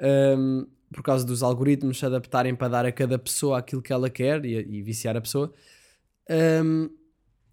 [0.00, 4.08] Ahm, por causa dos algoritmos se adaptarem para dar a cada pessoa aquilo que ela
[4.08, 5.52] quer e, e viciar a pessoa.
[6.28, 6.88] Ahm,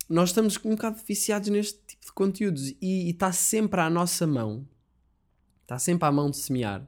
[0.10, 4.68] nós estamos um bocado viciados neste tipo de conteúdos e está sempre à nossa mão,
[5.64, 6.88] está sempre à mão de semear,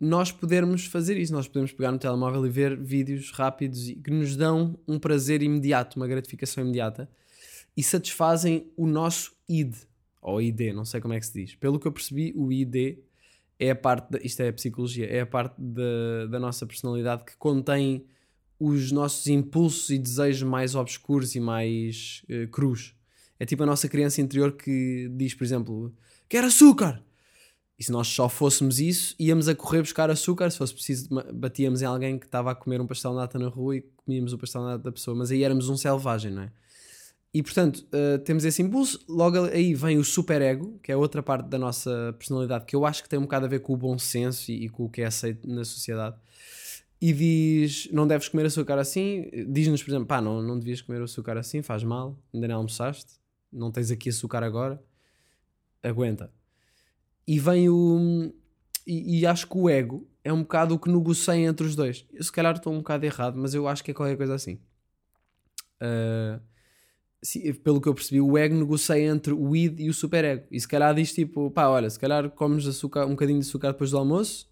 [0.00, 1.32] nós podermos fazer isso.
[1.32, 5.96] Nós podemos pegar no telemóvel e ver vídeos rápidos que nos dão um prazer imediato,
[5.96, 7.10] uma gratificação imediata
[7.76, 9.74] e satisfazem o nosso id
[10.22, 11.54] ou ID, não sei como é que se diz.
[11.54, 12.98] Pelo que eu percebi, o ID
[13.60, 17.24] é a parte, da, isto é a psicologia, é a parte da, da nossa personalidade
[17.24, 18.06] que contém
[18.58, 22.94] os nossos impulsos e desejos mais obscuros e mais eh, crus.
[23.38, 25.94] É tipo a nossa criança interior que diz, por exemplo,
[26.28, 27.02] quero açúcar!
[27.78, 30.50] E se nós só fôssemos isso, íamos a correr buscar açúcar.
[30.50, 33.48] Se fosse preciso, batíamos em alguém que estava a comer um pastel de nata na
[33.48, 35.16] rua e comíamos o pastel de nata da pessoa.
[35.16, 36.52] Mas aí éramos um selvagem, não é?
[37.32, 39.00] E portanto, eh, temos esse impulso.
[39.08, 43.02] Logo aí vem o superego, que é outra parte da nossa personalidade que eu acho
[43.02, 45.02] que tem um bocado a ver com o bom senso e, e com o que
[45.02, 46.16] é aceito na sociedade.
[47.00, 49.30] E diz: não deves comer açúcar assim.
[49.48, 53.12] Diz-nos, por exemplo, pá, não, não devias comer açúcar assim, faz mal, ainda não almoçaste,
[53.52, 54.82] não tens aqui açúcar agora,
[55.82, 56.32] aguenta.
[57.26, 58.32] E vem o.
[58.86, 62.04] E, e acho que o ego é um bocado o que negocia entre os dois.
[62.12, 64.58] Eu se calhar estou um bocado errado, mas eu acho que é qualquer coisa assim.
[65.78, 66.40] Se-
[67.62, 70.44] pelo que eu percebi, o ego negocia entre o id e o superego.
[70.50, 73.72] E se calhar diz tipo, pá, olha, se calhar comes açúcar, um bocadinho de açúcar
[73.72, 74.48] depois do almoço,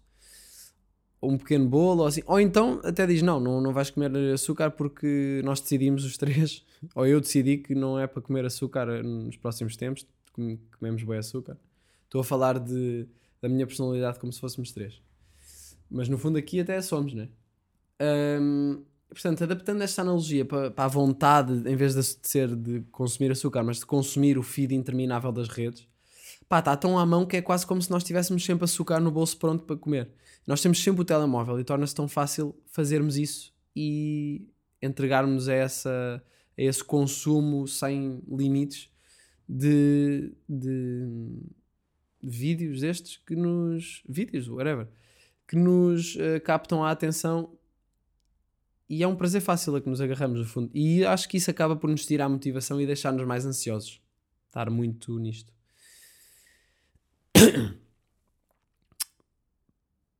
[1.21, 2.21] ou um pequeno bolo, ou assim.
[2.25, 6.63] Ou então até diz, não, não, não vais comer açúcar porque nós decidimos os três,
[6.95, 11.17] ou eu decidi que não é para comer açúcar nos próximos tempos, com- comemos bem
[11.17, 11.57] açúcar.
[12.05, 13.07] Estou a falar de,
[13.41, 15.01] da minha personalidade como se fôssemos três.
[15.89, 17.29] Mas no fundo aqui até somos, né?
[19.09, 23.63] Portanto, adaptando esta analogia para, para a vontade, em vez de ser de consumir açúcar,
[23.63, 25.87] mas de consumir o feed interminável das redes,
[26.47, 29.11] pá, está tão à mão que é quase como se nós tivéssemos sempre açúcar no
[29.11, 30.11] bolso pronto para comer.
[30.45, 34.47] Nós temos sempre o telemóvel e torna-se tão fácil fazermos isso e
[34.81, 36.23] entregarmos a, essa,
[36.57, 38.89] a esse consumo sem limites
[39.47, 41.07] de, de
[42.21, 44.03] vídeos destes que nos.
[44.07, 44.87] vídeos, whatever,
[45.47, 47.57] que nos eh, captam a atenção
[48.89, 50.71] e é um prazer fácil a que nos agarramos no fundo.
[50.73, 54.01] E acho que isso acaba por nos tirar a motivação e deixar-nos mais ansiosos.
[54.47, 55.53] Estar muito nisto.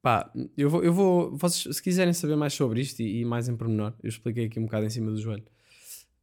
[0.01, 3.49] Pá, eu vou, eu vou vocês, se quiserem saber mais sobre isto e, e mais
[3.49, 5.43] em pormenor, eu expliquei aqui um bocado em cima do joelho.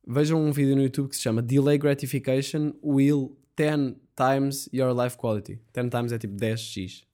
[0.07, 5.17] Vejam um vídeo no YouTube que se chama Delay Gratification Will 10 Times Your Life
[5.17, 5.61] Quality.
[5.73, 7.05] 10 times é tipo 10x.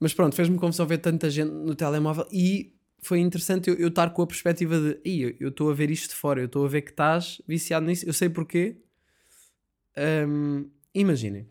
[0.00, 4.10] Mas pronto, fez-me confusão ver tanta gente no telemóvel e foi interessante eu, eu estar
[4.10, 6.68] com a perspectiva de "Ih, eu- estou a ver isto de fora, eu estou a
[6.68, 8.76] ver que estás viciado nisso, eu sei porquê.
[9.96, 11.46] Hum, Imaginem,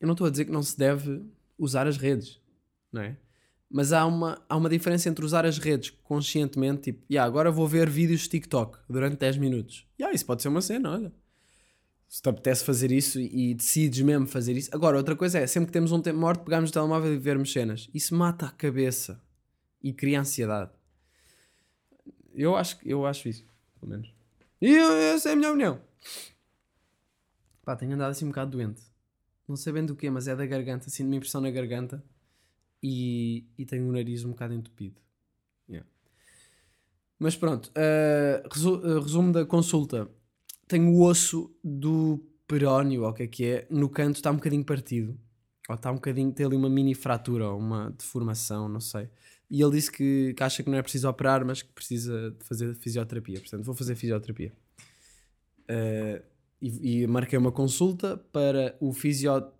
[0.00, 1.22] eu não estou a dizer que não se deve
[1.58, 2.40] usar as redes,
[2.92, 3.16] não é?
[3.70, 7.66] Mas há uma, há uma diferença entre usar as redes conscientemente, tipo, "Ya, agora vou
[7.66, 9.86] ver vídeos de TikTok durante 10 minutos.
[10.00, 11.12] Ya, isso pode ser uma cena, olha.
[12.08, 14.70] Se te apetece fazer isso e, e decides mesmo fazer isso.
[14.72, 17.52] Agora, outra coisa é, sempre que temos um tempo morto, pegarmos o telemóvel e vermos
[17.52, 17.88] cenas.
[17.92, 19.20] Isso mata a cabeça
[19.84, 20.72] e cria ansiedade.
[22.34, 23.44] Eu acho, eu acho isso,
[23.78, 24.12] pelo menos.
[24.60, 25.78] E essa é a minha opinião.
[27.62, 28.82] Pá, tenho andado assim um bocado doente.
[29.46, 30.88] Não sei bem do que, mas é da garganta.
[30.88, 32.02] Sinto-me impressão na garganta
[32.82, 34.98] e, e tenho o nariz um bocado entupido.
[35.68, 35.86] Yeah.
[37.18, 40.10] Mas pronto, uh, resu- uh, resumo da consulta.
[40.66, 44.36] Tenho o osso do perónio, ou o que é que é, no canto está um
[44.36, 45.18] bocadinho partido.
[45.68, 49.10] Ou está um bocadinho, tem ali uma mini fratura ou uma deformação, não sei.
[49.50, 52.44] E ele disse que, que acha que não é preciso operar, mas que precisa de
[52.44, 53.40] fazer fisioterapia.
[53.40, 54.52] Portanto, vou fazer fisioterapia.
[55.62, 56.22] Uh,
[56.60, 59.52] e, e marquei uma consulta para o fisio...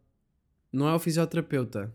[0.72, 1.92] Não é o fisioterapeuta.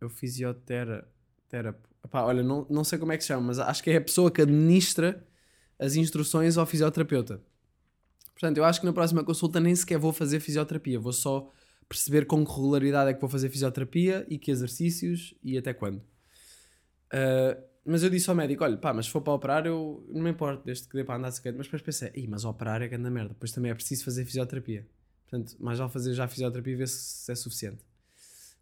[0.00, 1.08] É o fisiotera...
[1.48, 1.78] Terap...
[2.04, 4.00] Epá, olha, não, não sei como é que se chama, mas acho que é a
[4.00, 5.26] pessoa que administra
[5.78, 7.40] as instruções ao fisioterapeuta.
[8.32, 11.50] Portanto, eu acho que na próxima consulta nem sequer vou fazer fisioterapia, vou só
[11.88, 16.02] perceber com que regularidade é que vou fazer fisioterapia e que exercícios e até quando.
[17.12, 20.22] Uh, mas eu disse ao médico: olha, pá, mas se for para operar, eu não
[20.22, 21.56] me importo, desde que dê para andar de skate.
[21.56, 23.30] Mas depois pensei: Ih, mas operar é grande merda.
[23.30, 24.86] Depois também é preciso fazer fisioterapia.
[25.28, 27.84] Portanto, mais vale fazer já fisioterapia e ver se, é suficiente.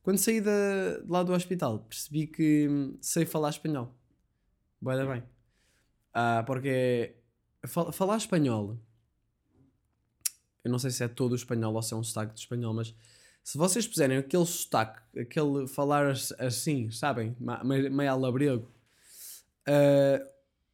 [0.02, 3.94] Quando saí da, de lá do hospital, percebi que hum, sei falar espanhol.
[4.80, 5.22] Vai bem.
[6.14, 7.16] Ah, porque
[7.66, 8.78] fal- falar espanhol,
[10.64, 12.74] eu não sei se é todo o espanhol ou se é um sotaque de espanhol,
[12.74, 12.94] mas
[13.42, 18.68] se vocês puserem aquele sotaque, aquele falar as- assim, sabem, meio, alabrego,
[19.66, 20.20] ah,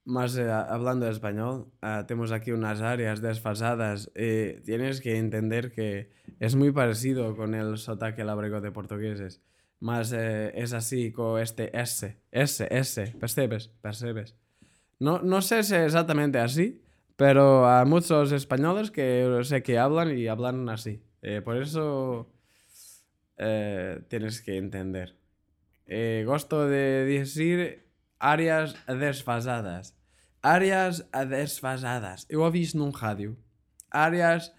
[0.04, 4.08] mas eh, hablando español, ah, tenemos aquí unas áreas desfasadas.
[4.14, 9.40] Eh, tienes que entender que es muy parecido con el sotaque labrego de portugueses.
[10.12, 14.36] Eh, es así con este S, S, S, percebes, percebes.
[15.00, 16.80] No, no sé si es exactamente así,
[17.16, 21.02] pero a muchos españoles que sé que hablan y hablan así.
[21.20, 22.28] Eh, por eso
[23.38, 25.16] eh, tienes que entender.
[25.86, 27.86] Eh, gosto de decir
[28.18, 29.94] áreas desfasadas.
[30.42, 32.26] Áreas desfasadas.
[32.28, 33.36] Eu ouvi isto num rádio.
[33.90, 34.52] Áreas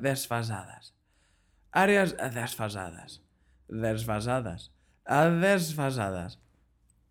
[0.00, 0.94] desfasadas.
[1.72, 3.22] Áreas desfasadas.
[3.68, 4.72] Desfasadas.
[5.40, 6.38] Desfasadas.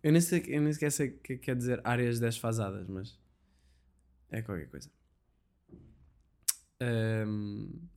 [0.02, 3.18] Eu nem, sei, eu nem sei o que quer dizer áreas desfasadas, mas
[4.30, 4.90] é qualquer coisa.
[6.80, 7.88] Um,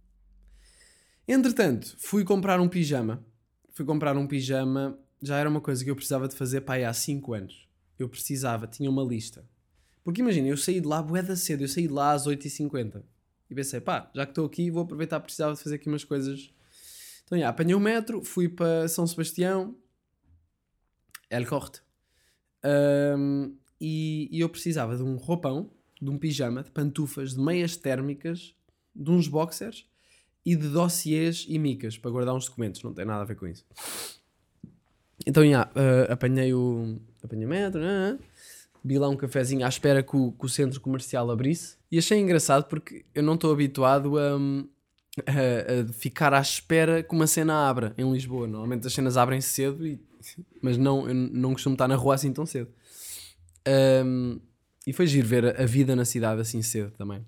[1.27, 3.25] Entretanto, fui comprar um pijama.
[3.71, 4.97] Fui comprar um pijama.
[5.21, 7.67] Já era uma coisa que eu precisava de fazer para aí há 5 anos.
[7.97, 9.47] Eu precisava, tinha uma lista.
[10.03, 11.63] Porque imagina, eu saí de lá bué da cedo.
[11.63, 13.01] Eu saí de lá às 8h50.
[13.49, 16.53] E pensei, pá, já que estou aqui, vou aproveitar, precisava de fazer aqui umas coisas.
[17.23, 19.77] Então, já, apanhei o metro, fui para São Sebastião.
[21.29, 21.81] El Corte.
[22.63, 27.77] Ahm, e, e eu precisava de um roupão, de um pijama, de pantufas, de meias
[27.77, 28.53] térmicas,
[28.93, 29.87] de uns boxers
[30.45, 32.83] e de dossiês e micas para guardar uns documentos.
[32.83, 33.65] Não tem nada a ver com isso.
[35.25, 38.17] Então, já, ah, apanhei o, apanhei metro, né?
[38.85, 42.19] vi lá um cafezinho à espera que o, que o centro comercial abrisse e achei
[42.19, 44.35] engraçado porque eu não estou habituado a,
[45.25, 48.45] a- a ficar à espera que uma cena abra em Lisboa.
[48.45, 50.01] Normalmente as cenas abrem cedo, e,
[50.61, 52.69] mas não, eu não costumo estar na rua assim tão cedo.
[53.65, 54.39] Ahm,
[54.85, 57.25] e foi giro ver a vida na cidade assim cedo também.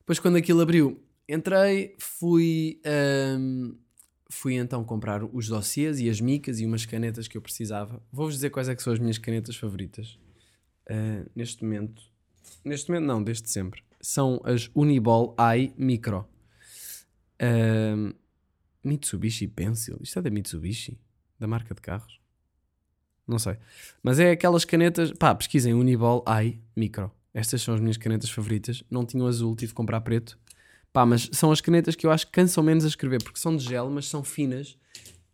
[0.00, 1.00] Depois, quando aquilo abriu,
[1.32, 3.72] entrei, fui, ahm,
[4.28, 8.02] fui então comprar os dossiês e as micas e umas canetas que eu precisava.
[8.12, 10.18] Vou-vos dizer quais é que são as minhas canetas favoritas.
[10.88, 12.02] Ah, neste momento,
[12.64, 13.82] neste momento não, desde sempre.
[14.00, 16.26] São as Uniball Eye Micro.
[17.38, 18.12] Ahm,
[18.82, 19.98] Mitsubishi Pencil.
[20.02, 20.98] Isto é da Mitsubishi?
[21.38, 22.20] Da marca de carros?
[23.26, 23.56] Não sei.
[24.02, 25.12] Mas é aquelas canetas.
[25.12, 27.12] Pá, pesquisem Uniball Eye Micro.
[27.32, 28.82] Estas são as minhas canetas favoritas.
[28.90, 30.38] Não tinham azul, tive de comprar preto.
[30.92, 33.56] Pá, mas são as canetas que eu acho que cansam menos a escrever, porque são
[33.56, 34.76] de gel, mas são finas.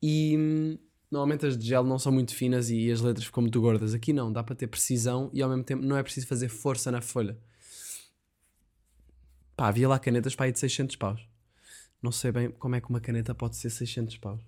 [0.02, 0.78] E hum,
[1.10, 3.94] normalmente as de gel não são muito finas e as letras ficam muito gordas.
[3.94, 6.90] Aqui não, dá para ter precisão e ao mesmo tempo não é preciso fazer força
[6.90, 7.38] na folha.
[9.56, 11.26] Pá, havia lá canetas para aí de 600 paus.
[12.02, 14.42] Não sei bem como é que uma caneta pode ser 600 paus.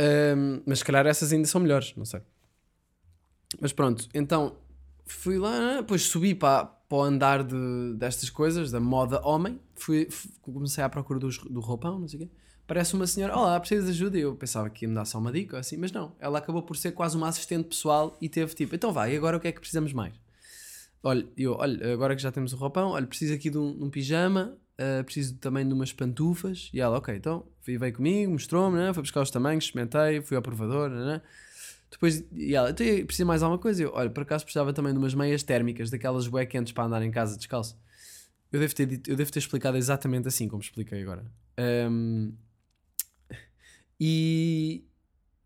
[0.00, 2.20] Hum, mas se calhar essas ainda são melhores, não sei.
[3.60, 4.56] Mas pronto, então
[5.06, 9.58] fui lá, depois subi para, para o andar de, destas coisas, da moda homem.
[9.74, 12.28] Fui, fu- comecei à procura dos- do roupão, não sei o quê.
[12.66, 14.18] Parece uma senhora, olá, precisas de ajuda?
[14.18, 16.14] Eu pensava que ia me dar só uma dica assim, mas não.
[16.20, 19.40] Ela acabou por ser quase uma assistente pessoal e teve tipo, então vai, agora o
[19.40, 20.12] que é que precisamos mais?
[21.02, 23.88] Olha, eu, olha, agora que já temos o roupão, olha, preciso aqui de um, um
[23.90, 26.68] pijama, ah, preciso também de umas pantufas.
[26.74, 28.92] E ela, ok, então veio, comigo, mostrou-me, né?
[28.92, 31.22] foi buscar os tamanhos, experimentei, fui ao provador, né?
[31.92, 33.82] Depois, e ela, então, precisa mais alguma coisa?
[33.82, 37.02] Eu, olha, por acaso precisava também de umas meias térmicas, daquelas bué quentes para andar
[37.02, 37.78] em casa descalço.
[38.50, 41.24] Eu devo ter, dito, eu devo ter explicado exatamente assim como expliquei agora.
[41.56, 42.32] Ahm,
[44.00, 44.84] e,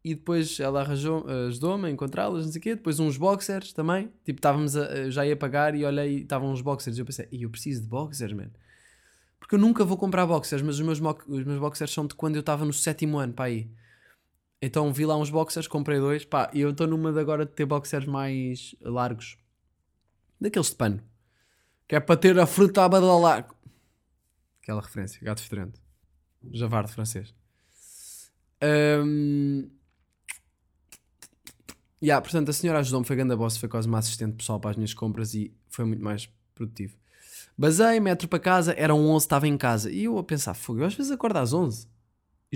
[0.05, 2.75] e depois ela arranjou, ajudou-me a encontrá-las, não sei o quê.
[2.77, 4.11] Depois uns boxers também.
[4.25, 6.97] Tipo, estávamos a, eu já ia pagar e olhei estavam uns boxers.
[6.97, 8.51] E eu pensei, "Ih, eu preciso de boxers, man.
[9.39, 12.37] Porque eu nunca vou comprar boxers, mas os meus, os meus boxers são de quando
[12.37, 13.69] eu estava no sétimo ano, pá aí.
[14.61, 17.53] Então vi lá uns boxers, comprei dois, pá, e eu estou numa de agora de
[17.53, 19.37] ter boxers mais largos.
[20.41, 21.03] Daqueles de pano.
[21.87, 23.49] Que é para ter a fruta a badalar.
[24.63, 25.81] Aquela referência, gato fedorento.
[26.53, 27.35] Javarde francês.
[28.63, 29.71] Hum...
[32.03, 34.77] Yeah, portanto, a senhora ajudou-me, foi grande boss, foi quase uma assistente pessoal para as
[34.77, 36.97] minhas compras e foi muito mais produtivo.
[37.57, 39.91] Basei, metro para casa, eram 11, estava em casa.
[39.91, 41.89] E eu a pensar, fogo, eu às vezes acordo às 11.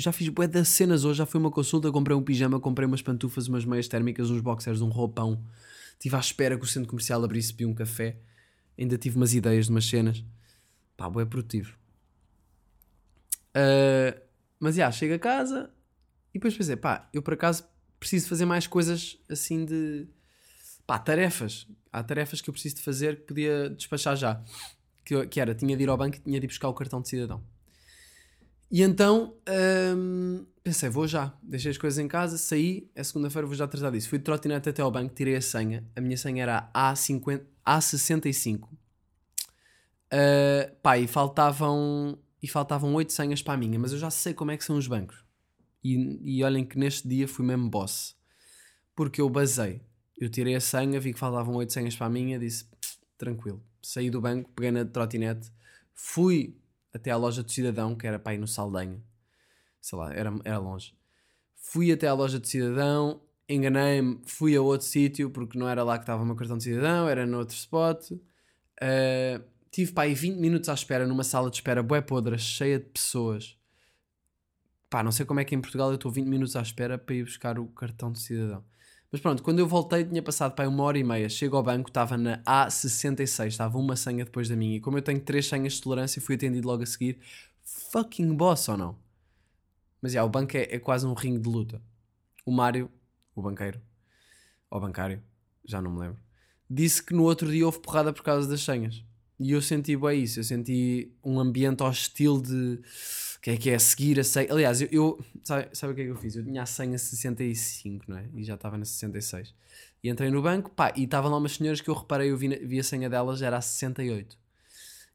[0.00, 2.86] Eu já fiz bué das cenas hoje, já fui uma consulta, comprei um pijama, comprei
[2.86, 5.44] umas pantufas, umas meias térmicas, uns boxers, um roupão.
[5.92, 8.16] Estive à espera que o centro comercial abrisse, bebi um café.
[8.78, 10.24] Ainda tive umas ideias de umas cenas.
[10.96, 11.76] Pá, bué produtivo.
[13.54, 14.18] Uh,
[14.58, 15.70] mas já, chego a casa
[16.32, 17.62] e depois pensei, pá, eu por acaso
[17.98, 20.08] preciso fazer mais coisas assim de.
[20.86, 21.66] pá, tarefas.
[21.92, 24.42] Há tarefas que eu preciso de fazer que podia despachar já.
[25.04, 27.02] Que, que era, tinha de ir ao banco e tinha de ir buscar o cartão
[27.02, 27.44] de cidadão.
[28.70, 29.34] E então
[29.96, 31.34] hum, pensei, vou já.
[31.42, 34.08] Deixei as coisas em casa, saí, é segunda-feira, vou já tratar disso.
[34.08, 35.84] Fui de trotinete até ao banco, tirei a senha.
[35.96, 38.68] A minha senha era a A50, A65.
[40.12, 44.34] Uh, pá, e faltavam, e faltavam 8 senhas para a minha, mas eu já sei
[44.34, 45.24] como é que são os bancos.
[45.82, 48.16] E, e olhem que neste dia fui mesmo boss.
[48.94, 49.80] Porque eu basei.
[50.18, 52.66] Eu tirei a senha, vi que faltavam 8 senhas para a minha, disse
[53.16, 53.62] tranquilo.
[53.82, 55.50] Saí do banco, peguei na trotinete,
[55.94, 56.56] fui
[56.92, 59.02] até à loja do cidadão, que era para ir no Saldanha.
[59.80, 60.94] Sei lá, era, era longe.
[61.54, 65.98] Fui até à loja do cidadão, enganei-me, fui a outro sítio, porque não era lá
[65.98, 68.10] que estava o meu cartão de cidadão, era no outro spot.
[68.12, 72.78] Uh, tive para aí 20 minutos à espera numa sala de espera bué podre, cheia
[72.78, 73.56] de pessoas.
[74.88, 77.14] Pá, não sei como é que em Portugal eu estou 20 minutos à espera para
[77.14, 78.64] ir buscar o cartão de cidadão.
[79.12, 81.28] Mas pronto, quando eu voltei tinha passado para uma hora e meia.
[81.28, 84.76] Chego ao banco, estava na A66, estava uma senha depois da minha.
[84.76, 87.18] E como eu tenho três senhas de tolerância, fui atendido logo a seguir.
[87.62, 88.96] Fucking boss ou não?
[90.00, 91.82] Mas já, o banco é, é quase um ringue de luta.
[92.46, 92.90] O Mário,
[93.34, 93.80] o banqueiro,
[94.70, 95.22] ou bancário,
[95.64, 96.18] já não me lembro,
[96.68, 99.04] disse que no outro dia houve porrada por causa das senhas.
[99.38, 102.80] E eu senti bem isso, eu senti um ambiente hostil de
[103.40, 104.52] que é que é seguir a senha.
[104.52, 106.36] Aliás, eu, eu- sabe, sabe o que é que eu fiz?
[106.36, 108.28] Eu tinha a senha 65, não é?
[108.34, 109.54] E já estava na 66.
[110.02, 112.48] E entrei no banco, pá, e estavam lá umas senhoras que eu reparei, eu vi,
[112.66, 114.38] vi a senha delas, era a 68.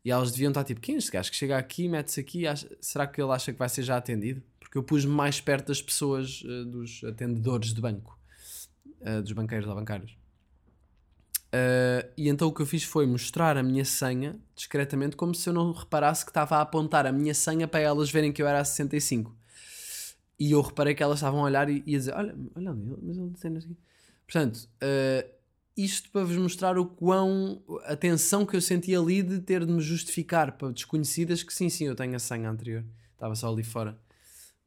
[0.03, 2.69] E elas deviam estar tipo, quem é este gajo que chega aqui, mete-se aqui, acha-
[2.79, 4.41] será que ele acha que vai ser já atendido?
[4.59, 8.17] Porque eu pus-me mais perto das pessoas, eh, dos atendedores de banco,
[9.01, 10.15] eh, dos banqueiros ou bancários.
[11.55, 15.47] Uh, e então o que eu fiz foi mostrar a minha senha discretamente, como se
[15.47, 18.47] eu não reparasse que estava a apontar a minha senha para elas verem que eu
[18.47, 19.33] era a 65.
[20.37, 23.17] E eu reparei que elas estavam a olhar e, e a dizer: Olha, olha mas
[23.17, 23.77] ele tem aqui.
[24.25, 25.29] Portanto, uh,
[25.77, 29.71] isto para vos mostrar o quão a tensão que eu senti ali de ter de
[29.71, 32.83] me justificar para desconhecidas que sim, sim, eu tenho a senha anterior,
[33.13, 33.97] estava só ali fora.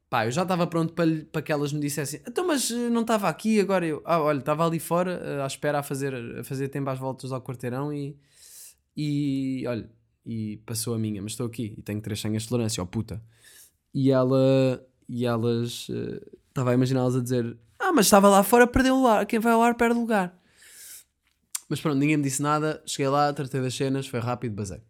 [0.09, 3.01] Pá, eu já estava pronto para, para que elas me dissessem então, mas eh, não
[3.01, 4.01] estava aqui, agora eu.
[4.05, 7.31] Ah, olha, estava ali fora eh, à espera a fazer, a fazer tempo às voltas
[7.31, 8.17] ao quarteirão e.
[8.97, 9.63] E.
[9.67, 9.89] Olha,
[10.25, 13.21] e passou a minha, mas estou aqui e tenho três senhas de tolerância, ó puta.
[13.93, 14.83] E ela.
[15.07, 15.87] E elas.
[15.91, 19.25] eh, Estava a imaginá-las a dizer: Ah, mas estava lá fora, perdeu o lugar.
[19.27, 20.35] Quem vai ao ar perde o lugar.
[21.69, 22.81] Mas pronto, ninguém me disse nada.
[22.85, 24.81] Cheguei lá, tratei das cenas, foi rápido, basei.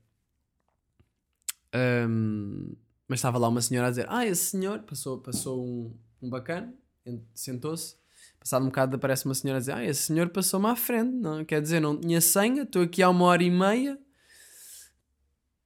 [1.74, 2.74] Ahm,
[3.10, 6.74] mas estava lá uma senhora a dizer: Ah, esse senhor passou, passou um, um bacana,
[7.06, 7.98] ent- sentou-se.
[8.40, 11.12] Passado um bocado aparece uma senhora a dizer: Ah, esse senhor passou-me à frente.
[11.14, 14.00] Não, quer dizer, não tinha senha, estou aqui há uma hora e meia.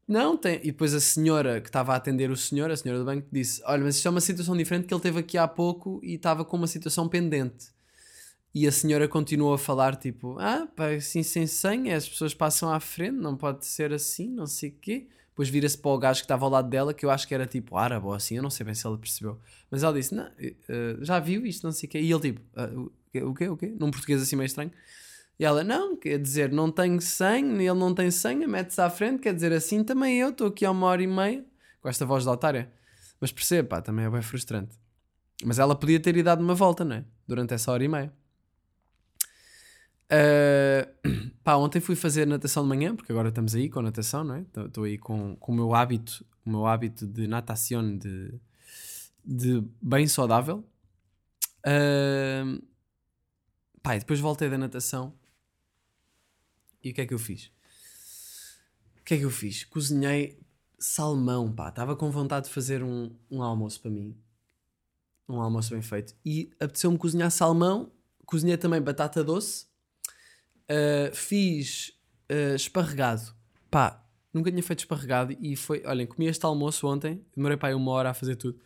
[0.07, 0.55] Não, tem.
[0.63, 3.61] E depois a senhora que estava a atender o senhor, a senhora do banco, disse:
[3.65, 6.43] Olha, mas isto é uma situação diferente que ele teve aqui há pouco e estava
[6.43, 7.71] com uma situação pendente.
[8.55, 12.71] E a senhora continuou a falar, tipo, ah, pá, assim sem senha, as pessoas passam
[12.71, 15.07] à frente, não pode ser assim, não sei o quê.
[15.33, 17.47] Depois vira-se para o gajo que estava ao lado dela, que eu acho que era
[17.47, 19.39] tipo árabe ou assim, eu não sei bem se ela percebeu.
[19.71, 21.99] Mas ela disse, não, eh, eh, já viu isto, não sei o quê.
[21.99, 22.69] E ele tipo, "Ah,
[23.25, 23.75] o quê, o quê?
[23.79, 24.71] Num português assim meio estranho.
[25.39, 29.21] E ela, não, quer dizer, não tenho senha, ele não tem senha, mete-se à frente,
[29.21, 31.43] quer dizer, assim também eu, estou aqui há uma hora e meia,
[31.81, 32.71] com esta voz de otária.
[33.19, 34.77] Mas percebe, pá, também é bem frustrante.
[35.43, 37.05] Mas ela podia ter ido dado uma volta, não é?
[37.27, 38.13] Durante essa hora e meia.
[40.11, 44.35] Uh, pá, ontem fui fazer natação de manhã, porque agora estamos aí com natação, não
[44.35, 44.45] é?
[44.65, 48.33] Estou aí com, com o meu hábito, o meu hábito de natação de,
[49.23, 50.63] de bem saudável.
[51.65, 52.61] Uh,
[53.81, 55.13] pá, e depois voltei da natação
[56.83, 57.49] e o que é que eu fiz?
[58.99, 59.63] O que é que eu fiz?
[59.63, 60.37] Cozinhei
[60.77, 61.69] salmão, pá.
[61.69, 64.17] Estava com vontade de fazer um, um almoço para mim.
[65.27, 66.13] Um almoço bem feito.
[66.25, 67.91] E apeteceu-me cozinhar salmão.
[68.25, 69.65] Cozinhei também batata doce.
[70.69, 71.91] Uh, fiz
[72.31, 73.33] uh, esparregado.
[73.69, 74.03] Pá,
[74.33, 75.83] nunca tinha feito esparregado e foi.
[75.85, 77.25] Olhem, comi este almoço ontem.
[77.35, 78.59] Demorei para aí uma hora a fazer tudo.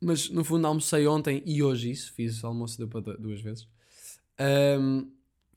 [0.00, 2.12] Mas no fundo almocei ontem e hoje isso.
[2.12, 3.68] Fiz o almoço deu para du- duas vezes.
[4.80, 5.10] Um,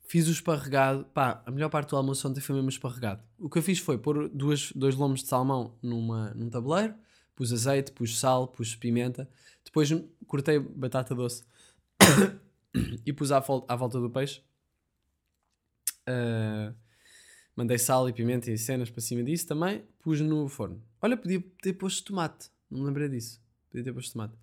[0.04, 1.06] fiz o esparregado.
[1.06, 3.24] Pá, a melhor parte do almoço ontem foi mesmo esparregado.
[3.40, 6.94] O que eu fiz foi pôr duas, dois lomos de salmão numa, num tabuleiro.
[7.36, 9.28] Pus azeite, pus sal, pus pimenta.
[9.64, 9.90] Depois
[10.28, 11.44] cortei batata doce
[13.06, 14.42] e pus à, à volta do peixe.
[16.08, 16.76] Uh,
[17.56, 19.84] mandei sal e pimenta e cenas para cima disso também.
[20.00, 20.82] Pus no forno.
[21.02, 22.50] Olha, podia ter posto tomate.
[22.70, 23.42] Não me lembrei disso.
[23.70, 24.36] Podia ter posto tomate.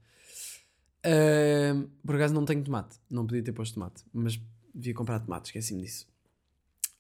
[1.04, 2.96] Uh, por acaso não tenho tomate.
[3.10, 4.04] Não podia ter posto tomate.
[4.12, 4.40] Mas
[4.74, 5.46] devia comprar tomate.
[5.48, 6.06] Esqueci-me disso.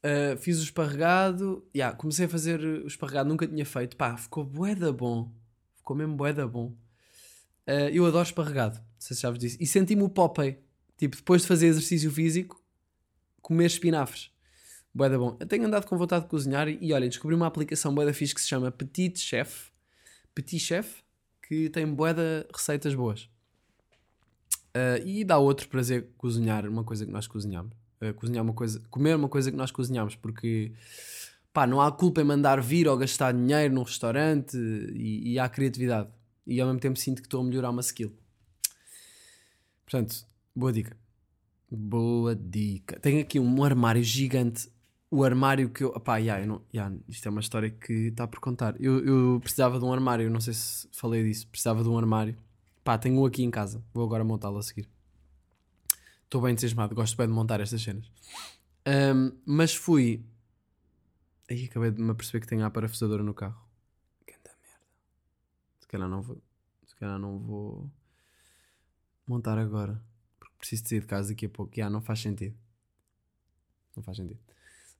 [0.04, 1.64] Uh, fiz o esparregado.
[1.74, 3.28] Yeah, comecei a fazer o esparregado.
[3.28, 3.96] Nunca tinha feito.
[3.96, 5.32] Pá, ficou bué da bom.
[5.76, 6.76] Ficou mesmo bué da bom.
[7.64, 9.56] Uh, eu adoro esparregado, não sei se já vos disse.
[9.60, 10.58] E senti-me o Popeye,
[10.96, 12.60] tipo, depois de fazer exercício físico,
[13.40, 14.32] comer espinafres.
[14.94, 15.36] Bué da bom.
[15.40, 18.34] Eu tenho andado com vontade de cozinhar e, olha, descobri uma aplicação bué da fixe
[18.34, 19.70] que se chama Petit Chef.
[20.34, 21.02] Petit Chef,
[21.42, 23.28] que tem de receitas boas.
[24.74, 27.72] Uh, e dá outro prazer cozinhar uma coisa que nós cozinhamos.
[28.02, 30.72] Uh, cozinhar uma coisa, comer uma coisa que nós cozinhamos, porque
[31.52, 35.48] pá, não há culpa em mandar vir ou gastar dinheiro num restaurante e, e há
[35.48, 36.08] criatividade.
[36.46, 38.12] E ao mesmo tempo sinto que estou a melhorar uma skill.
[39.84, 40.96] Portanto, boa dica.
[41.70, 42.98] Boa dica.
[43.00, 44.68] Tenho aqui um armário gigante.
[45.12, 45.92] O armário que eu.
[46.00, 48.74] Pá, yeah, eu não, yeah, isto é uma história que está por contar.
[48.80, 51.46] Eu, eu precisava de um armário, não sei se falei disso.
[51.48, 52.34] Precisava de um armário.
[52.82, 53.84] Pá, tenho um aqui em casa.
[53.92, 54.88] Vou agora montá-lo a seguir.
[56.24, 58.10] Estou bem entusiasmado, gosto bem de montar estas cenas.
[58.88, 60.24] Um, mas fui.
[61.50, 63.62] Aí acabei de me aperceber que tenho a parafusadora no carro.
[64.26, 64.86] Ganda merda.
[65.78, 66.42] Se calhar não vou.
[66.86, 67.90] Se calhar não vou
[69.26, 70.02] montar agora.
[70.40, 71.70] Porque preciso de sair de casa daqui a pouco.
[71.76, 72.56] Já, não faz sentido.
[73.94, 74.51] Não faz sentido.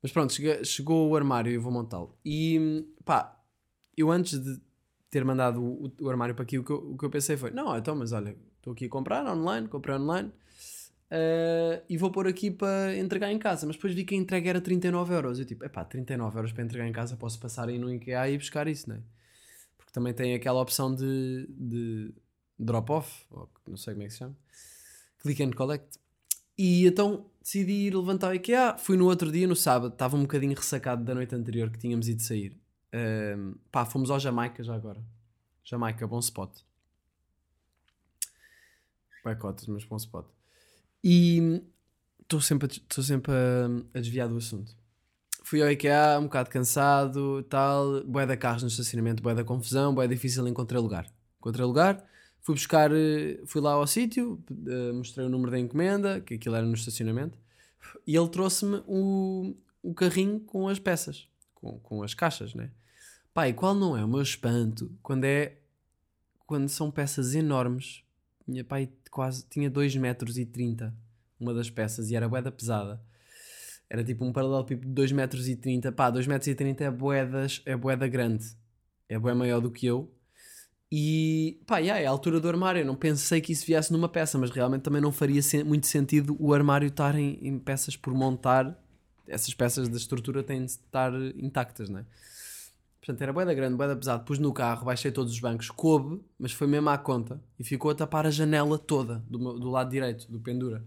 [0.03, 2.18] Mas pronto, chega, chegou o armário e eu vou montá-lo.
[2.24, 3.40] E pá,
[3.96, 4.61] eu antes de
[5.09, 7.50] ter mandado o, o armário para aqui, o que, eu, o que eu pensei foi:
[7.50, 12.26] não, então, mas olha, estou aqui a comprar online, comprei online uh, e vou pôr
[12.26, 13.66] aqui para entregar em casa.
[13.66, 15.38] Mas depois vi que a entrega era 39 euros.
[15.38, 18.38] Eu tipo, epá, 39 euros para entregar em casa, posso passar aí no IKEA e
[18.38, 19.00] buscar isso, não é?
[19.76, 22.14] Porque também tem aquela opção de, de
[22.59, 24.36] drop-off, ou não sei como é que se chama,
[25.20, 25.98] click and collect.
[26.57, 28.76] E então decidi ir levantar o IKEA.
[28.78, 32.09] Fui no outro dia, no sábado, estava um bocadinho ressacado da noite anterior que tínhamos
[32.09, 32.57] ido sair.
[32.95, 35.03] Um, pá, fomos ao Jamaica já agora.
[35.64, 36.61] Jamaica, bom spot.
[39.24, 40.26] Boicotas, mas bom spot.
[41.03, 41.62] E
[42.20, 44.74] estou sempre, a, sempre a, a, desviar do assunto.
[45.45, 49.95] Fui ao IKEA, um bocado cansado, tal, bué da carros no estacionamento, bué da confusão,
[49.95, 51.11] bué difícil encontrar lugar.
[51.38, 52.05] Encontrei lugar,
[52.43, 56.57] fui buscar, eh, fui lá ao sítio, eh, mostrei o número da encomenda, que aquilo
[56.57, 57.38] era no estacionamento,
[58.07, 62.70] e ele trouxe-me o, o carrinho com as peças, com, com as caixas, né?
[63.49, 65.57] E qual não é o meu espanto quando é
[66.47, 68.03] quando são peças enormes.
[68.47, 70.95] Minha pai quase tinha 2 metros e 30
[71.40, 73.01] uma das peças e era boeda pesada.
[73.90, 75.93] Era tipo um paralelepípedo de 2 metros e 30.
[75.93, 78.47] Pá, 2 metros e 30 é boedas, é boeda grande.
[79.09, 80.11] É boé maior do que eu.
[80.95, 82.82] E pá, yeah, é a altura do armário.
[82.82, 86.36] Eu não pensei que isso viesse numa peça, mas realmente também não faria muito sentido
[86.38, 88.78] o armário estar em, em peças por montar.
[89.26, 92.05] Essas peças da estrutura têm de estar intactas, não é?
[93.01, 94.22] Portanto, era boeda grande, boeda pesado.
[94.24, 97.40] Pus no carro, baixei todos os bancos, coube, mas foi mesmo à conta.
[97.59, 100.84] E ficou a tapar a janela toda, do, meu, do lado direito, do pendura.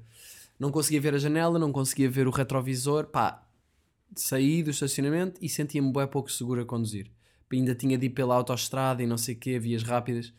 [0.59, 3.07] Não conseguia ver a janela, não conseguia ver o retrovisor.
[3.07, 3.43] Pá,
[4.15, 7.09] saí do estacionamento e sentia-me bem pouco seguro a conduzir.
[7.51, 10.33] Ainda tinha de ir pela autoestrada e não sei o quê, vias rápidas.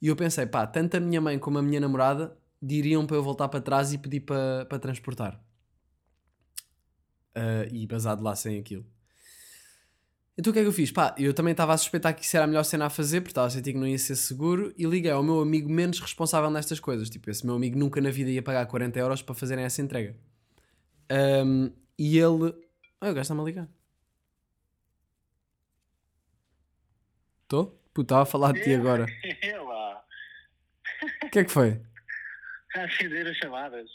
[0.00, 3.22] E eu pensei, pá, tanto a minha mãe como a minha namorada diriam para eu
[3.22, 5.40] voltar para trás e pedir para, para transportar.
[7.36, 8.86] Uh, e basado lá sem aquilo.
[10.36, 10.90] Então o que é que eu fiz?
[10.90, 13.30] Pá, eu também estava a suspeitar que isso era a melhor cena a fazer, porque
[13.30, 16.50] estava a sentir que não ia ser seguro, e liguei ao meu amigo menos responsável
[16.50, 17.08] nestas coisas.
[17.08, 20.16] Tipo, esse meu amigo nunca na vida ia pagar 40 euros para fazerem essa entrega.
[21.46, 22.52] Um, e ele.
[23.00, 23.68] Ah, o gajo está-me a ligar.
[27.54, 27.80] Estou?
[27.94, 29.06] Puta, estava a falar de ti agora.
[29.40, 30.04] Ela.
[31.22, 31.80] O que é que foi?
[32.74, 33.88] A acender as chamadas.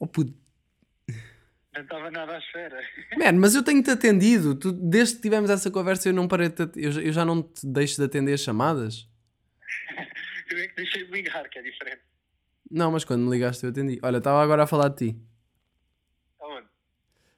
[0.00, 0.34] Oh puto.
[1.72, 2.80] Não estava nada à espera.
[3.16, 4.56] Man, mas eu tenho-te atendido.
[4.56, 7.64] Tu, desde que tivemos essa conversa, eu, não parei de, eu, eu já não te
[7.64, 9.08] deixo de atender as chamadas.
[10.50, 12.02] eu é que deixei de ligar, que é diferente.
[12.68, 14.00] Não, mas quando me ligaste, eu atendi.
[14.02, 15.20] Olha, estava agora a falar de ti.
[16.40, 16.66] Aonde?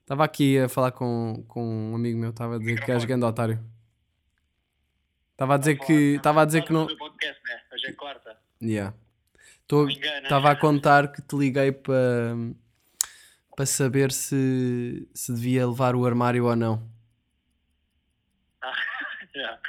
[0.01, 2.31] Estava aqui a falar com, com um amigo meu.
[2.31, 3.63] Estava a dizer que és grande otário.
[5.39, 5.93] Estava a dizer que.
[6.17, 6.85] Estava a dizer que não.
[6.97, 7.63] Podcast, né?
[7.73, 8.37] Hoje é quarta.
[8.61, 8.93] Yeah.
[10.25, 12.35] Estava a contar que te liguei para
[13.55, 16.91] para saber se, se devia levar o armário ou não.
[18.61, 19.61] Ah, yeah.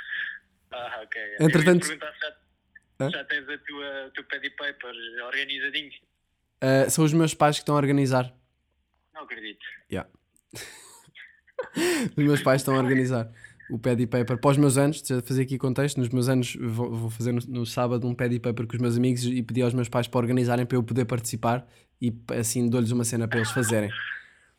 [0.72, 1.36] ah ok.
[1.40, 2.20] Entretanto- perguntar se
[3.00, 4.94] já, já tens a tua, o teu pad e paper
[5.26, 5.92] organizadinho.
[6.62, 8.34] Ah, são os meus pais que estão a organizar.
[9.14, 9.64] Não acredito.
[9.92, 10.10] Yeah.
[12.18, 13.32] os meus pais estão a organizar
[13.70, 15.02] o pad e paper para os meus anos.
[15.02, 15.98] Deixa eu fazer aqui contexto.
[15.98, 18.82] Nos meus anos, vou, vou fazer no, no sábado um pad e paper com os
[18.82, 21.68] meus amigos e pedi aos meus pais para organizarem para eu poder participar
[22.02, 23.90] e assim dou-lhes uma cena para eles fazerem.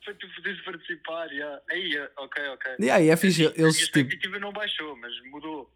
[0.03, 1.61] Foi tu poderes participar, yeah.
[1.69, 2.75] Aí, ah, ok, ok.
[2.79, 3.45] E aí é fixe.
[3.45, 3.99] A minha Eles tipo.
[3.99, 5.71] expectativa não baixou, mas mudou.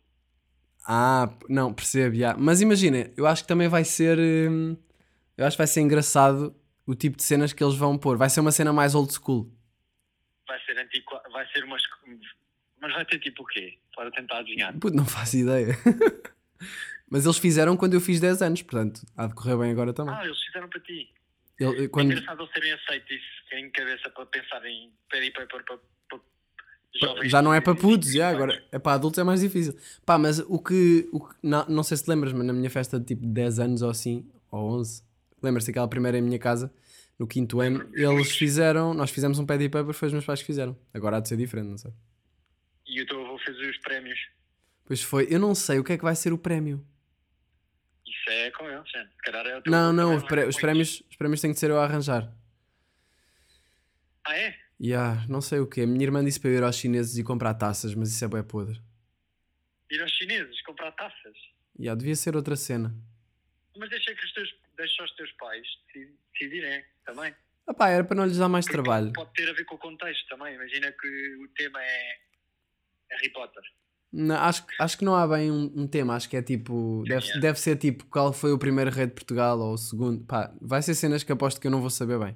[0.87, 2.35] Ah, não, percebo, já.
[2.35, 4.17] Mas imagina, eu acho que também vai ser.
[4.17, 4.75] hum,
[5.37, 6.55] eu acho que vai ser engraçado
[6.87, 8.17] o tipo de cenas que eles vão pôr.
[8.17, 9.51] Vai ser uma cena mais old school.
[10.47, 11.21] Vai ser antiqua...
[11.31, 11.81] vai ser umas.
[12.81, 13.77] Mas vai ter tipo o quê?
[13.95, 14.73] Para tentar adivinhar.
[14.77, 15.67] Puto, não faço ideia.
[17.09, 20.13] Mas eles fizeram quando eu fiz 10 anos, portanto, há de correr bem agora também.
[20.15, 21.09] Ah, eles fizeram para ti.
[21.59, 25.77] Ele- É quando, engraçado eles terem aceito isso, terem cabeça para pensar em paper para,
[25.77, 26.19] para
[27.01, 27.29] jovens.
[27.31, 29.77] já não é para de putos, 25 já, agora é para adultos é mais difícil.
[30.05, 32.69] Pá, mas o que, o que- não, não sei se te lembras, mas na minha
[32.69, 35.03] festa de tipo 10 anos ou assim, ou 11,
[35.41, 36.73] lembras-te aquela primeira em minha casa,
[37.17, 40.39] no quinto ano, eles fizeram, nós fizemos um pad e paper, foi os meus pais
[40.41, 40.75] que fizeram.
[40.93, 41.93] Agora há de ser diferente, não sei.
[42.87, 44.19] E o teu avô fez os prémios.
[44.85, 46.85] Pois foi, eu não sei o que é que vai ser o prémio.
[48.05, 49.09] Isso é com eles, gente.
[49.15, 51.51] Se calhar é o teu Não, não, os, pré- com os prémios, os prémios têm
[51.53, 52.31] que ser eu a arranjar.
[54.27, 54.55] Ah, é?
[54.81, 55.81] Yeah, não sei o que.
[55.81, 58.27] A minha irmã disse para eu ir aos chineses e comprar taças, mas isso é
[58.27, 58.79] bem podre.
[59.91, 61.35] Ir aos chineses comprar taças.
[61.79, 62.93] Yeah, devia ser outra cena.
[63.77, 67.33] Mas deixa que os teus, deixa os teus pais deci- decidirem também.
[67.67, 69.11] Ah pá, era para não lhes dar mais Porque trabalho.
[69.13, 70.55] Pode ter a ver com o contexto também.
[70.55, 72.19] Imagina que o tema é
[73.15, 73.63] Harry Potter.
[74.13, 77.03] Não, acho, que- acho que não há bem um, um tema, acho que é tipo.
[77.07, 77.41] Deve, Yeah.
[77.41, 80.23] deve ser tipo qual foi o primeiro rei de Portugal ou o segundo.
[80.23, 82.35] Pá, vai ser cenas que aposto que eu não vou saber bem.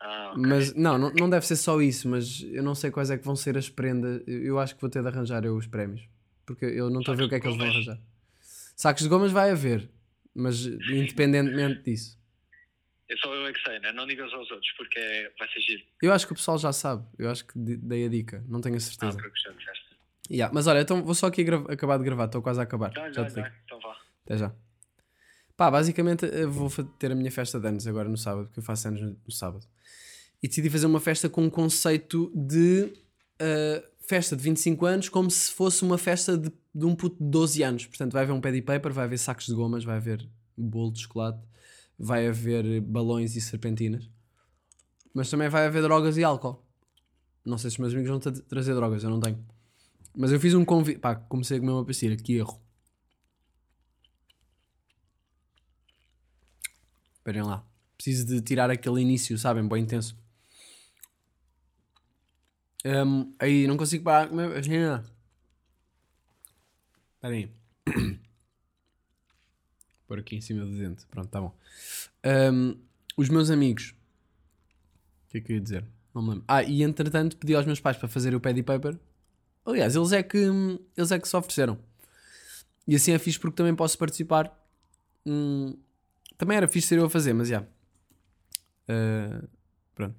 [0.00, 0.42] Ah, ok.
[0.46, 3.24] Mas não, não, não deve ser só isso, mas eu não sei quais é que
[3.24, 4.22] vão ser as prendas.
[4.28, 6.02] Eu, acho que vou ter de arranjar eu os prémios.
[6.46, 7.98] Porque eu não estou a ver o que é que eles vão arranjar.
[8.76, 9.90] Sacos de gomas vai haver,
[10.32, 12.16] mas independentemente disso.
[13.10, 13.92] É só eu é que sei, né?
[13.92, 15.82] Não digas aos outros porque é- vai ser giro.
[16.02, 17.04] Eu acho que o pessoal já sabe.
[17.18, 19.18] Eu acho que dei a dica, não tenho a Ah, certeza.
[19.18, 19.88] porque já disseste.
[20.30, 22.90] Yeah, mas olha, então vou só aqui acabar de gravar, estou quase a acabar.
[22.90, 23.46] Dá, já dá, te digo.
[23.46, 23.52] dá.
[23.64, 23.96] Então vá.
[24.24, 24.54] Até já.
[25.56, 28.62] Pá, basicamente eu vou ter a minha festa de anos agora no sábado, porque eu
[28.64, 29.66] faço anos no, sábado.
[30.42, 32.92] E decidi fazer uma festa com um conceito de
[33.40, 37.30] ah, festa de 25 anos como se fosse uma festa de, de um puto de
[37.30, 37.86] 12 anos.
[37.86, 40.92] Portanto, vai haver um pad e paper, vai haver sacos de gomas, vai haver bolo
[40.92, 41.40] de chocolate,
[41.98, 44.08] vai haver balões e serpentinas.
[45.12, 46.62] Mas também vai haver drogas e álcool.
[47.44, 49.44] Não sei se os meus amigos vão tra- trazer drogas, eu não tenho.
[50.16, 50.98] Mas eu fiz um convite.
[51.00, 52.60] Pá, comecei a comer uma pastilha, que erro.
[57.18, 57.64] Esperem lá.
[57.96, 59.66] Preciso de tirar aquele início, sabem?
[59.66, 60.16] Bem intenso.
[62.84, 64.30] Hum, aí, não consigo parar.
[64.32, 65.04] Espera
[67.34, 67.50] aí.
[70.08, 71.06] Por aqui em cima do dente.
[71.06, 71.54] Pronto, tá bom.
[72.52, 72.76] Hum,
[73.16, 73.94] os meus amigos.
[75.26, 75.84] O que é que eu ia dizer?
[76.14, 76.44] Não me lembro.
[76.48, 78.98] Ah, e entretanto pedi aos meus pais para fazer o pad e paper.
[79.66, 80.38] Aliás, eles é que,
[80.96, 81.78] eles é que se ofereceram.
[82.86, 84.50] E assim é fixe porque também posso participar.
[85.26, 85.76] Hum,
[86.38, 87.60] também era fixe ser eu a fazer, mas já.
[88.88, 89.46] Uh,
[89.94, 90.16] pronto.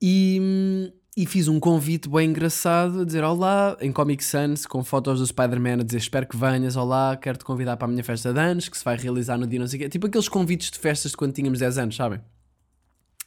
[0.00, 4.82] E, hum, e fiz um convite bem engraçado a dizer olá em Comic Sans com
[4.82, 8.32] fotos do Spider-Man a dizer espero que venhas, olá, quero-te convidar para a minha festa
[8.32, 9.88] de anos que se vai realizar no dia não sei quê.
[9.90, 12.20] Tipo aqueles convites de festas de quando tínhamos 10 anos, sabem?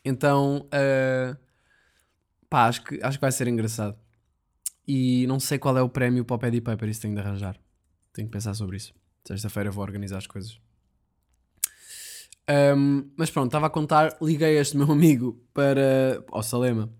[0.04, 1.38] Então, uh,
[2.50, 3.96] pá, acho que, acho que vai ser engraçado.
[4.88, 7.56] E não sei qual é o prémio para o Paddy Paper, isso tenho de arranjar.
[8.14, 8.94] Tenho que pensar sobre isso.
[9.28, 10.60] Sexta-feira vou organizar as coisas.
[12.50, 16.92] Um, mas pronto, estava a contar, liguei este meu amigo para ao Salema,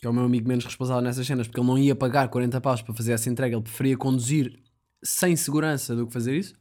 [0.00, 2.60] que é o meu amigo menos responsável nessas cenas, porque ele não ia pagar 40
[2.60, 4.58] paus para fazer essa entrega, ele preferia conduzir
[5.02, 6.54] sem segurança do que fazer isso,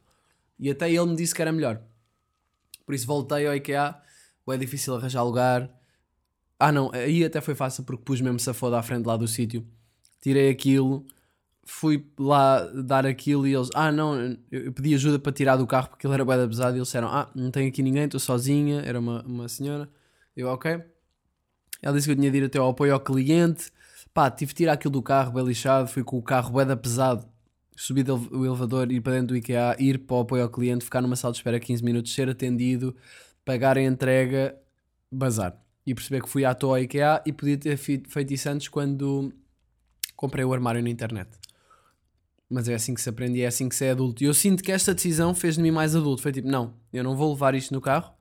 [0.60, 1.82] e até ele me disse que era melhor.
[2.86, 3.96] Por isso voltei ao IKEA,
[4.52, 5.70] é difícil arranjar lugar.
[6.60, 9.66] Ah não, aí até foi fácil porque pus mesmo safoda à frente lá do sítio,
[10.22, 11.06] tirei aquilo,
[11.64, 15.90] fui lá dar aquilo e eles, ah não, eu, pedi ajuda para tirar do carro
[15.90, 18.82] porque ele era bué pesado e eles disseram, ah, não tem aqui ninguém, estou sozinha,
[18.82, 19.90] era uma, uma senhora,
[20.36, 20.82] eu, ok.
[21.82, 23.72] Ela disse que eu tinha de ir até ao apoio ao cliente,
[24.14, 27.26] pá, tive de tirar aquilo do carro, bem lixado, fui com o carro da pesado,
[27.76, 31.02] subir o elevador, ir para dentro do IKEA, ir para o apoio ao cliente, ficar
[31.02, 32.94] numa sala de espera 15 minutos, ser atendido,
[33.46, 34.56] pagar a entrega,
[35.10, 35.58] bazar.
[35.86, 39.34] E perceber que fui à toa ao IKEA e podia ter feito isso antes quando
[40.16, 41.30] comprei o armário na internet.
[42.50, 44.24] Mas é assim que se aprende e é assim que se é adulto.
[44.24, 46.22] E eu sinto que esta decisão fez de mim mais adulto.
[46.22, 48.14] Foi tipo, não, eu não vou levar isto no carro.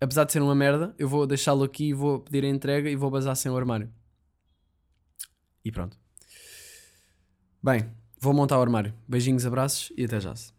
[0.00, 3.10] Apesar de ser uma merda, eu vou deixá-lo aqui, vou pedir a entrega e vou
[3.10, 3.92] bazar sem o armário.
[5.64, 5.98] E pronto.
[7.62, 7.90] Bem,
[8.20, 8.94] vou montar o armário.
[9.06, 10.34] Beijinhos, abraços e até já.
[10.34, 10.57] -se.